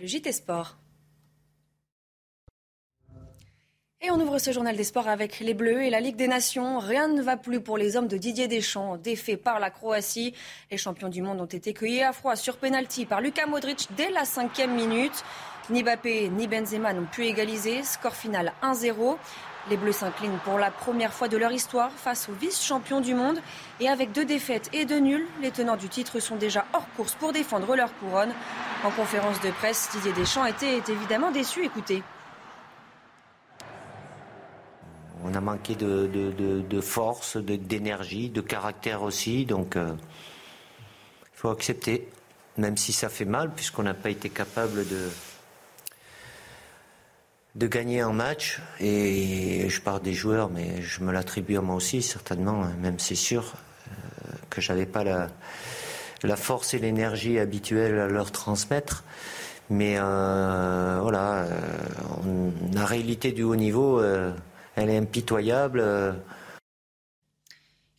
Le 0.00 0.06
JT 0.06 0.30
Sport. 0.30 0.76
Et 4.00 4.12
on 4.12 4.20
ouvre 4.20 4.38
ce 4.38 4.52
journal 4.52 4.76
des 4.76 4.84
sports 4.84 5.08
avec 5.08 5.40
les 5.40 5.54
Bleus 5.54 5.82
et 5.82 5.90
la 5.90 5.98
Ligue 5.98 6.14
des 6.14 6.28
Nations. 6.28 6.78
Rien 6.78 7.08
ne 7.08 7.20
va 7.20 7.36
plus 7.36 7.60
pour 7.60 7.76
les 7.76 7.96
hommes 7.96 8.06
de 8.06 8.16
Didier 8.16 8.46
Deschamps, 8.46 8.96
défaits 8.96 9.42
par 9.42 9.58
la 9.58 9.70
Croatie. 9.70 10.34
Les 10.70 10.76
champions 10.76 11.08
du 11.08 11.20
monde 11.20 11.40
ont 11.40 11.46
été 11.46 11.72
cueillis 11.72 12.04
à 12.04 12.12
froid 12.12 12.36
sur 12.36 12.58
penalty 12.58 13.06
par 13.06 13.20
Luka 13.20 13.46
Modric 13.46 13.88
dès 13.96 14.10
la 14.10 14.24
cinquième 14.24 14.72
minute. 14.76 15.24
Ni 15.70 15.82
Mbappé 15.82 16.28
ni 16.28 16.46
Benzema 16.46 16.92
n'ont 16.92 17.06
pu 17.06 17.24
égaliser. 17.24 17.82
Score 17.82 18.14
final 18.14 18.52
1-0. 18.62 19.16
Les 19.68 19.76
Bleus 19.76 19.90
s'inclinent 19.90 20.38
pour 20.44 20.58
la 20.58 20.70
première 20.70 21.12
fois 21.12 21.26
de 21.26 21.36
leur 21.36 21.50
histoire 21.50 21.90
face 21.90 22.28
aux 22.28 22.34
vice-champions 22.34 23.00
du 23.00 23.16
monde. 23.16 23.40
Et 23.80 23.88
avec 23.88 24.12
deux 24.12 24.24
défaites 24.24 24.70
et 24.72 24.84
deux 24.84 25.00
nuls, 25.00 25.26
les 25.42 25.50
tenants 25.50 25.76
du 25.76 25.88
titre 25.88 26.20
sont 26.20 26.36
déjà 26.36 26.66
hors 26.72 26.86
course 26.96 27.16
pour 27.16 27.32
défendre 27.32 27.74
leur 27.74 27.92
couronne. 27.98 28.32
En 28.84 28.92
conférence 28.92 29.40
de 29.40 29.50
presse, 29.50 29.88
Didier 29.92 30.12
Deschamps 30.12 30.46
était 30.46 30.78
évidemment 30.86 31.32
déçu. 31.32 31.64
Écoutez. 31.64 32.04
On 35.24 35.34
a 35.34 35.40
manqué 35.40 35.74
de, 35.74 36.06
de, 36.06 36.80
force, 36.80 37.36
d'énergie, 37.36 38.30
de, 38.30 38.40
caractère 38.40 39.02
aussi. 39.02 39.44
Donc, 39.44 39.72
il 39.74 39.80
euh, 39.80 39.92
faut 41.34 41.50
accepter, 41.50 42.08
même 42.56 42.76
si 42.76 42.92
ça 42.92 43.08
fait 43.08 43.24
mal, 43.24 43.52
puisqu'on 43.54 43.82
n'a 43.82 43.94
pas 43.94 44.10
été 44.10 44.30
capable 44.30 44.86
de, 44.88 45.08
de 47.54 47.66
gagner 47.66 48.00
un 48.00 48.12
match. 48.12 48.60
Et 48.80 49.68
je 49.68 49.80
parle 49.80 50.02
des 50.02 50.14
joueurs, 50.14 50.50
mais 50.50 50.80
je 50.82 51.02
me 51.02 51.12
l'attribue 51.12 51.56
à 51.56 51.60
moi 51.60 51.74
aussi, 51.74 52.02
certainement. 52.02 52.62
Hein, 52.64 52.74
même 52.80 52.98
c'est 52.98 53.14
sûr 53.14 53.54
euh, 53.88 54.32
que 54.50 54.60
j'avais 54.60 54.86
pas 54.86 55.04
la, 55.04 55.28
la 56.22 56.36
force 56.36 56.74
et 56.74 56.78
l'énergie 56.78 57.38
habituelle 57.38 57.98
à 57.98 58.08
leur 58.08 58.30
transmettre. 58.32 59.04
Mais 59.70 59.96
euh, 59.98 60.98
voilà, 61.02 61.42
euh, 61.42 62.50
la 62.72 62.86
réalité 62.86 63.32
du 63.32 63.42
haut 63.42 63.56
niveau. 63.56 64.00
Euh, 64.78 64.82
elle 64.82 64.90
est 64.90 64.98
impitoyable. 64.98 65.82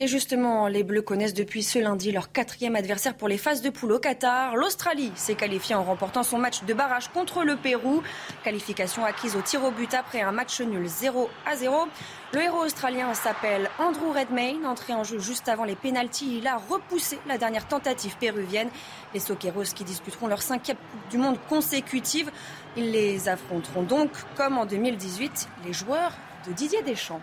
Et 0.01 0.07
justement, 0.07 0.69
les 0.69 0.83
Bleus 0.83 1.01
connaissent 1.01 1.33
depuis 1.33 1.61
ce 1.61 1.77
lundi 1.77 2.13
leur 2.13 2.31
quatrième 2.31 2.77
adversaire 2.77 3.17
pour 3.17 3.27
les 3.27 3.37
phases 3.37 3.61
de 3.61 3.69
poule 3.69 3.91
au 3.91 3.99
Qatar. 3.99 4.55
L'Australie 4.55 5.11
s'est 5.15 5.35
qualifiée 5.35 5.75
en 5.75 5.83
remportant 5.83 6.23
son 6.23 6.37
match 6.37 6.63
de 6.63 6.73
barrage 6.73 7.09
contre 7.09 7.43
le 7.43 7.57
Pérou. 7.57 8.01
Qualification 8.45 9.03
acquise 9.03 9.35
au 9.35 9.41
tir 9.41 9.61
au 9.61 9.71
but 9.71 9.93
après 9.93 10.21
un 10.21 10.31
match 10.31 10.61
nul 10.61 10.87
0 10.87 11.29
à 11.45 11.57
0. 11.57 11.89
Le 12.31 12.41
héros 12.41 12.63
australien 12.63 13.13
s'appelle 13.13 13.69
Andrew 13.77 14.13
Redmayne. 14.17 14.65
Entré 14.65 14.93
en 14.93 15.03
jeu 15.03 15.19
juste 15.19 15.49
avant 15.49 15.65
les 15.65 15.75
pénalties, 15.75 16.37
il 16.37 16.47
a 16.47 16.55
repoussé 16.55 17.19
la 17.27 17.37
dernière 17.37 17.67
tentative 17.67 18.15
péruvienne. 18.17 18.69
Les 19.13 19.19
Soqueros 19.19 19.73
qui 19.75 19.83
disputeront 19.83 20.27
leur 20.27 20.41
cinquième 20.41 20.77
Coupe 20.77 21.09
du 21.09 21.17
Monde 21.17 21.39
consécutive. 21.49 22.31
Ils 22.77 22.91
les 22.91 23.27
affronteront 23.27 23.83
donc, 23.83 24.11
comme 24.37 24.57
en 24.57 24.65
2018, 24.65 25.49
les 25.65 25.73
joueurs 25.73 26.13
de 26.47 26.53
Didier 26.53 26.81
Deschamps. 26.83 27.21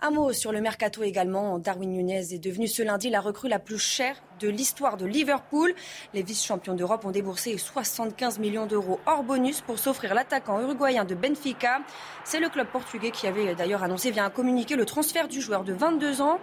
Un 0.00 0.10
mot 0.10 0.32
sur 0.32 0.52
le 0.52 0.60
mercato 0.60 1.02
également. 1.02 1.58
Darwin 1.58 1.90
Nunez 1.90 2.34
est 2.34 2.38
devenu 2.38 2.68
ce 2.68 2.82
lundi 2.82 3.08
la 3.08 3.20
recrue 3.20 3.48
la 3.48 3.58
plus 3.58 3.78
chère 3.78 4.22
de 4.40 4.48
l'histoire 4.48 4.98
de 4.98 5.06
Liverpool. 5.06 5.74
Les 6.12 6.22
vice-champions 6.22 6.74
d'Europe 6.74 7.04
ont 7.06 7.10
déboursé 7.10 7.56
75 7.56 8.38
millions 8.38 8.66
d'euros 8.66 9.00
hors 9.06 9.22
bonus 9.22 9.62
pour 9.62 9.78
s'offrir 9.78 10.14
l'attaquant 10.14 10.60
uruguayen 10.60 11.04
de 11.04 11.14
Benfica. 11.14 11.80
C'est 12.24 12.40
le 12.40 12.50
club 12.50 12.68
portugais 12.68 13.10
qui 13.10 13.26
avait 13.26 13.54
d'ailleurs 13.54 13.82
annoncé 13.82 14.10
via 14.10 14.24
un 14.24 14.30
communiqué 14.30 14.76
le 14.76 14.84
transfert 14.84 15.28
du 15.28 15.40
joueur 15.40 15.64
de 15.64 15.72
22 15.72 16.20
ans. 16.20 16.38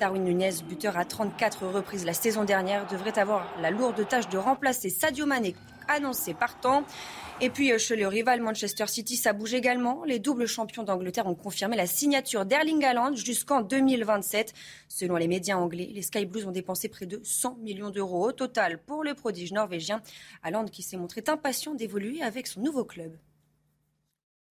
Darwin 0.00 0.22
Nunez, 0.22 0.62
buteur 0.68 0.98
à 0.98 1.06
34 1.06 1.66
reprises 1.66 2.04
la 2.04 2.12
saison 2.12 2.44
dernière, 2.44 2.86
devrait 2.86 3.18
avoir 3.18 3.46
la 3.60 3.70
lourde 3.70 4.06
tâche 4.06 4.28
de 4.28 4.38
remplacer 4.38 4.90
Sadio 4.90 5.24
Mané 5.24 5.54
annoncé 5.88 6.34
partant. 6.34 6.84
Et 7.40 7.50
puis 7.50 7.78
chez 7.78 7.94
le 7.94 8.08
rival 8.08 8.40
Manchester 8.40 8.86
City, 8.88 9.16
ça 9.16 9.32
bouge 9.32 9.54
également. 9.54 10.02
Les 10.04 10.18
doubles 10.18 10.46
champions 10.46 10.82
d'Angleterre 10.82 11.26
ont 11.26 11.36
confirmé 11.36 11.76
la 11.76 11.86
signature 11.86 12.44
d'Erling 12.44 12.84
Haaland 12.84 13.14
jusqu'en 13.14 13.60
2027. 13.60 14.52
Selon 14.88 15.16
les 15.16 15.28
médias 15.28 15.56
anglais, 15.56 15.88
les 15.92 16.02
Sky 16.02 16.26
Blues 16.26 16.46
ont 16.46 16.50
dépensé 16.50 16.88
près 16.88 17.06
de 17.06 17.20
100 17.22 17.58
millions 17.60 17.90
d'euros 17.90 18.28
au 18.28 18.32
total 18.32 18.78
pour 18.78 19.04
le 19.04 19.14
prodige 19.14 19.52
norvégien. 19.52 20.02
Haaland 20.42 20.64
qui 20.64 20.82
s'est 20.82 20.96
montré 20.96 21.22
impatient 21.28 21.74
d'évoluer 21.74 22.22
avec 22.22 22.46
son 22.48 22.60
nouveau 22.60 22.84
club. 22.84 23.16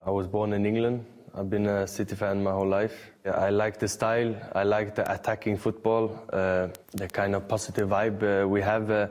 I 0.06 0.10
was 0.10 0.28
born 0.28 0.52
in 0.52 0.64
England. 0.64 1.00
I've 1.34 1.50
been 1.50 1.66
a 1.66 1.86
City 1.86 2.14
fan 2.14 2.42
my 2.42 2.52
whole 2.52 2.68
life. 2.68 3.10
I 3.26 3.50
like 3.50 3.78
the 3.78 3.88
style. 3.88 4.34
I 4.54 4.62
like 4.62 4.94
the 4.94 5.02
attacking 5.10 5.58
football, 5.58 6.10
uh, 6.32 6.68
the 6.94 7.08
kind 7.08 7.34
of 7.34 7.48
positive 7.48 7.88
vibe 7.88 8.22
uh, 8.22 8.46
we 8.46 8.62
have. 8.62 8.90
Uh, 8.90 9.08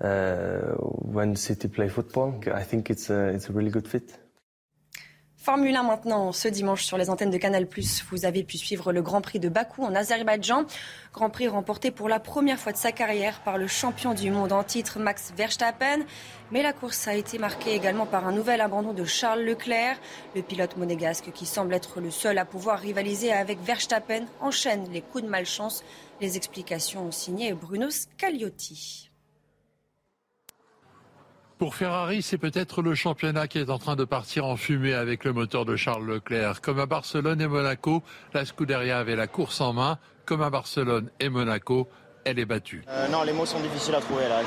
when 0.00 1.36
City 1.36 1.68
play 1.68 1.88
football. 1.88 2.40
I 2.46 2.64
think 2.64 2.90
it's 2.90 3.10
a, 3.10 3.28
it's 3.28 3.48
a 3.48 3.52
really 3.52 3.70
good 3.70 3.86
fit. 3.86 4.18
Formule 5.42 5.74
1 5.74 5.84
maintenant, 5.84 6.32
ce 6.32 6.48
dimanche 6.48 6.84
sur 6.84 6.98
les 6.98 7.08
antennes 7.08 7.30
de 7.30 7.38
Canal+, 7.38 7.66
vous 8.10 8.26
avez 8.26 8.44
pu 8.44 8.58
suivre 8.58 8.92
le 8.92 9.00
Grand 9.00 9.22
Prix 9.22 9.38
de 9.38 9.48
Bakou 9.48 9.82
en 9.82 9.94
Azerbaïdjan. 9.94 10.66
Grand 11.14 11.30
Prix 11.30 11.48
remporté 11.48 11.90
pour 11.90 12.10
la 12.10 12.20
première 12.20 12.58
fois 12.58 12.72
de 12.72 12.76
sa 12.76 12.92
carrière 12.92 13.40
par 13.40 13.56
le 13.56 13.66
champion 13.66 14.12
du 14.12 14.30
monde 14.30 14.52
en 14.52 14.62
titre 14.62 14.98
Max 14.98 15.32
Verstappen. 15.34 16.00
Mais 16.52 16.62
la 16.62 16.74
course 16.74 17.08
a 17.08 17.14
été 17.14 17.38
marquée 17.38 17.74
également 17.74 18.04
par 18.04 18.28
un 18.28 18.32
nouvel 18.32 18.60
abandon 18.60 18.92
de 18.92 19.04
Charles 19.06 19.40
Leclerc. 19.40 19.98
Le 20.36 20.42
pilote 20.42 20.76
monégasque, 20.76 21.32
qui 21.32 21.46
semble 21.46 21.72
être 21.72 22.02
le 22.02 22.10
seul 22.10 22.36
à 22.36 22.44
pouvoir 22.44 22.78
rivaliser 22.78 23.32
avec 23.32 23.62
Verstappen, 23.62 24.26
enchaîne 24.42 24.90
les 24.92 25.00
coups 25.00 25.24
de 25.24 25.30
malchance. 25.30 25.82
Les 26.20 26.36
explications 26.36 27.10
signées 27.10 27.54
Bruno 27.54 27.88
Scagliotti. 27.88 29.09
Pour 31.60 31.74
Ferrari, 31.74 32.22
c'est 32.22 32.38
peut-être 32.38 32.80
le 32.80 32.94
championnat 32.94 33.46
qui 33.46 33.58
est 33.58 33.68
en 33.68 33.76
train 33.76 33.94
de 33.94 34.06
partir 34.06 34.46
en 34.46 34.56
fumée 34.56 34.94
avec 34.94 35.24
le 35.24 35.34
moteur 35.34 35.66
de 35.66 35.76
Charles 35.76 36.06
Leclerc. 36.06 36.62
Comme 36.62 36.78
à 36.78 36.86
Barcelone 36.86 37.38
et 37.38 37.46
Monaco, 37.46 38.02
la 38.32 38.46
Scuderia 38.46 38.98
avait 38.98 39.14
la 39.14 39.26
course 39.26 39.60
en 39.60 39.74
main. 39.74 39.98
Comme 40.24 40.40
à 40.40 40.48
Barcelone 40.48 41.10
et 41.20 41.28
Monaco, 41.28 41.90
elle 42.24 42.38
est 42.38 42.46
battue. 42.46 42.82
Euh, 42.88 43.08
non, 43.08 43.24
les 43.24 43.34
mots 43.34 43.44
sont 43.44 43.60
difficiles 43.60 43.94
à 43.94 44.00
trouver 44.00 44.26
là. 44.26 44.40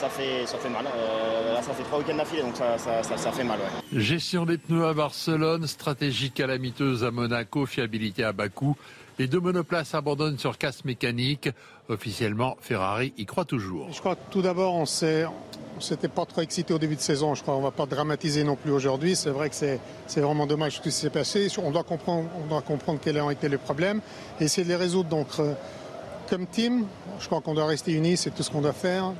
Ça 0.00 0.08
fait, 0.08 0.46
ça 0.46 0.56
fait 0.56 0.70
mal. 0.70 0.86
Euh, 0.86 1.52
là, 1.52 1.60
ça 1.60 1.74
fait 1.74 1.82
trois 1.82 1.98
week-ends 1.98 2.16
d'affilée, 2.16 2.40
donc 2.40 2.56
ça, 2.56 2.78
ça, 2.78 3.02
ça, 3.02 3.18
ça, 3.18 3.32
fait 3.32 3.44
mal. 3.44 3.58
Ouais. 3.58 4.00
Gestion 4.00 4.46
des 4.46 4.56
pneus 4.56 4.86
à 4.86 4.94
Barcelone, 4.94 5.66
stratégie 5.66 6.30
calamiteuse 6.30 7.04
à 7.04 7.10
Monaco, 7.10 7.66
fiabilité 7.66 8.24
à 8.24 8.32
Bakou. 8.32 8.78
Les 9.18 9.26
deux 9.26 9.40
monoplaces 9.40 9.94
abandonnent 9.94 10.38
sur 10.38 10.56
casse 10.56 10.86
mécanique. 10.86 11.50
Officiellement, 11.90 12.56
Ferrari 12.62 13.12
y 13.18 13.26
croit 13.26 13.44
toujours. 13.44 13.92
Je 13.92 14.00
crois 14.00 14.14
que 14.14 14.22
tout 14.30 14.40
d'abord, 14.40 14.74
on 14.74 14.86
s'est, 14.86 15.26
on 15.76 15.80
s'était 15.82 16.08
pas 16.08 16.24
trop 16.24 16.40
excité 16.40 16.72
au 16.72 16.78
début 16.78 16.96
de 16.96 17.02
saison. 17.02 17.34
Je 17.34 17.42
crois 17.42 17.54
qu'on 17.54 17.60
va 17.60 17.70
pas 17.70 17.84
dramatiser 17.84 18.42
non 18.42 18.56
plus 18.56 18.72
aujourd'hui. 18.72 19.14
C'est 19.16 19.28
vrai 19.28 19.50
que 19.50 19.54
c'est, 19.54 19.80
c'est 20.06 20.22
vraiment 20.22 20.46
dommage 20.46 20.76
tout 20.76 20.84
ce 20.84 20.88
qui 20.88 20.92
s'est 20.92 21.10
passé. 21.10 21.48
On 21.62 21.72
doit 21.72 21.84
comprendre, 21.84 22.30
on 22.42 22.46
doit 22.46 22.62
comprendre 22.62 23.00
quels 23.02 23.20
ont 23.20 23.28
été 23.28 23.50
les 23.50 23.58
problèmes 23.58 24.00
et 24.40 24.44
essayer 24.44 24.64
de 24.64 24.70
les 24.70 24.76
résoudre. 24.76 25.10
Donc, 25.10 25.26
euh, 25.40 25.52
comme 26.30 26.46
team, 26.46 26.86
je 27.18 27.26
crois 27.26 27.42
qu'on 27.42 27.52
doit 27.52 27.66
rester 27.66 27.92
unis. 27.92 28.16
C'est 28.16 28.30
tout 28.30 28.42
ce 28.42 28.50
qu'on 28.50 28.62
doit 28.62 28.72
faire. 28.72 29.12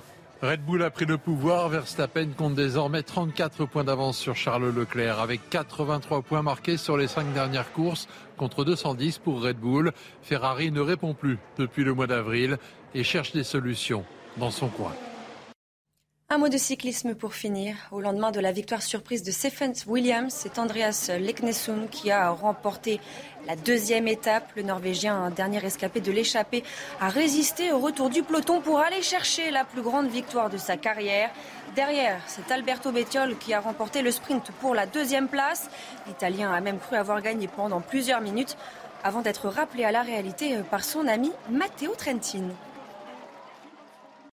Red 0.43 0.65
Bull 0.65 0.83
a 0.83 0.91
pris 0.91 1.05
le 1.05 1.19
pouvoir. 1.19 1.69
Verstappen 1.69 2.31
compte 2.31 2.55
désormais 2.55 3.03
34 3.03 3.67
points 3.67 3.85
d'avance 3.85 4.17
sur 4.17 4.37
Charles 4.37 4.75
Leclerc, 4.75 5.21
avec 5.21 5.51
83 5.51 6.23
points 6.23 6.41
marqués 6.41 6.79
sur 6.79 6.97
les 6.97 7.09
cinq 7.09 7.31
dernières 7.35 7.73
courses 7.73 8.09
contre 8.39 8.65
210 8.65 9.19
pour 9.19 9.43
Red 9.43 9.59
Bull. 9.59 9.93
Ferrari 10.23 10.71
ne 10.71 10.81
répond 10.81 11.13
plus 11.13 11.37
depuis 11.59 11.85
le 11.85 11.93
mois 11.93 12.07
d'avril 12.07 12.57
et 12.95 13.05
cherche 13.05 13.33
des 13.33 13.45
solutions 13.45 14.05
dans 14.39 14.51
son 14.51 14.69
coin. 14.69 14.93
Un 16.33 16.39
mot 16.39 16.49
de 16.49 16.59
cyclisme 16.59 17.17
pour 17.17 17.35
finir. 17.35 17.75
Au 17.91 18.01
lendemain 18.01 18.31
de 18.31 18.39
la 18.39 18.53
victoire 18.53 18.83
surprise 18.83 19.25
de 19.25 19.33
Stephen 19.33 19.73
Williams, 19.89 20.33
c'est 20.33 20.61
Andreas 20.61 21.11
Leknesund 21.19 21.91
qui 21.91 22.13
a 22.13 22.31
remporté 22.31 23.01
la 23.49 23.57
deuxième 23.57 24.07
étape. 24.07 24.49
Le 24.55 24.63
Norvégien, 24.63 25.17
un 25.17 25.31
dernier 25.31 25.59
escapé 25.65 26.01
de 26.01 26.13
l'échappée, 26.13 26.63
a 27.01 27.09
résisté 27.09 27.73
au 27.73 27.81
retour 27.81 28.11
du 28.11 28.23
peloton 28.23 28.61
pour 28.61 28.79
aller 28.79 29.03
chercher 29.03 29.51
la 29.51 29.65
plus 29.65 29.83
grande 29.83 30.07
victoire 30.07 30.51
de 30.51 30.57
sa 30.57 30.77
carrière. 30.77 31.31
Derrière, 31.75 32.23
c'est 32.29 32.53
Alberto 32.53 32.93
Bettiol 32.93 33.37
qui 33.37 33.53
a 33.53 33.59
remporté 33.59 34.01
le 34.01 34.13
sprint 34.13 34.53
pour 34.61 34.77
la 34.77 34.87
deuxième 34.87 35.27
place. 35.27 35.69
L'Italien 36.07 36.53
a 36.53 36.61
même 36.61 36.79
cru 36.79 36.95
avoir 36.95 37.21
gagné 37.23 37.49
pendant 37.49 37.81
plusieurs 37.81 38.21
minutes 38.21 38.57
avant 39.03 39.23
d'être 39.23 39.49
rappelé 39.49 39.83
à 39.83 39.91
la 39.91 40.03
réalité 40.03 40.57
par 40.71 40.85
son 40.85 41.09
ami 41.09 41.33
Matteo 41.51 41.93
Trentin. 41.97 42.51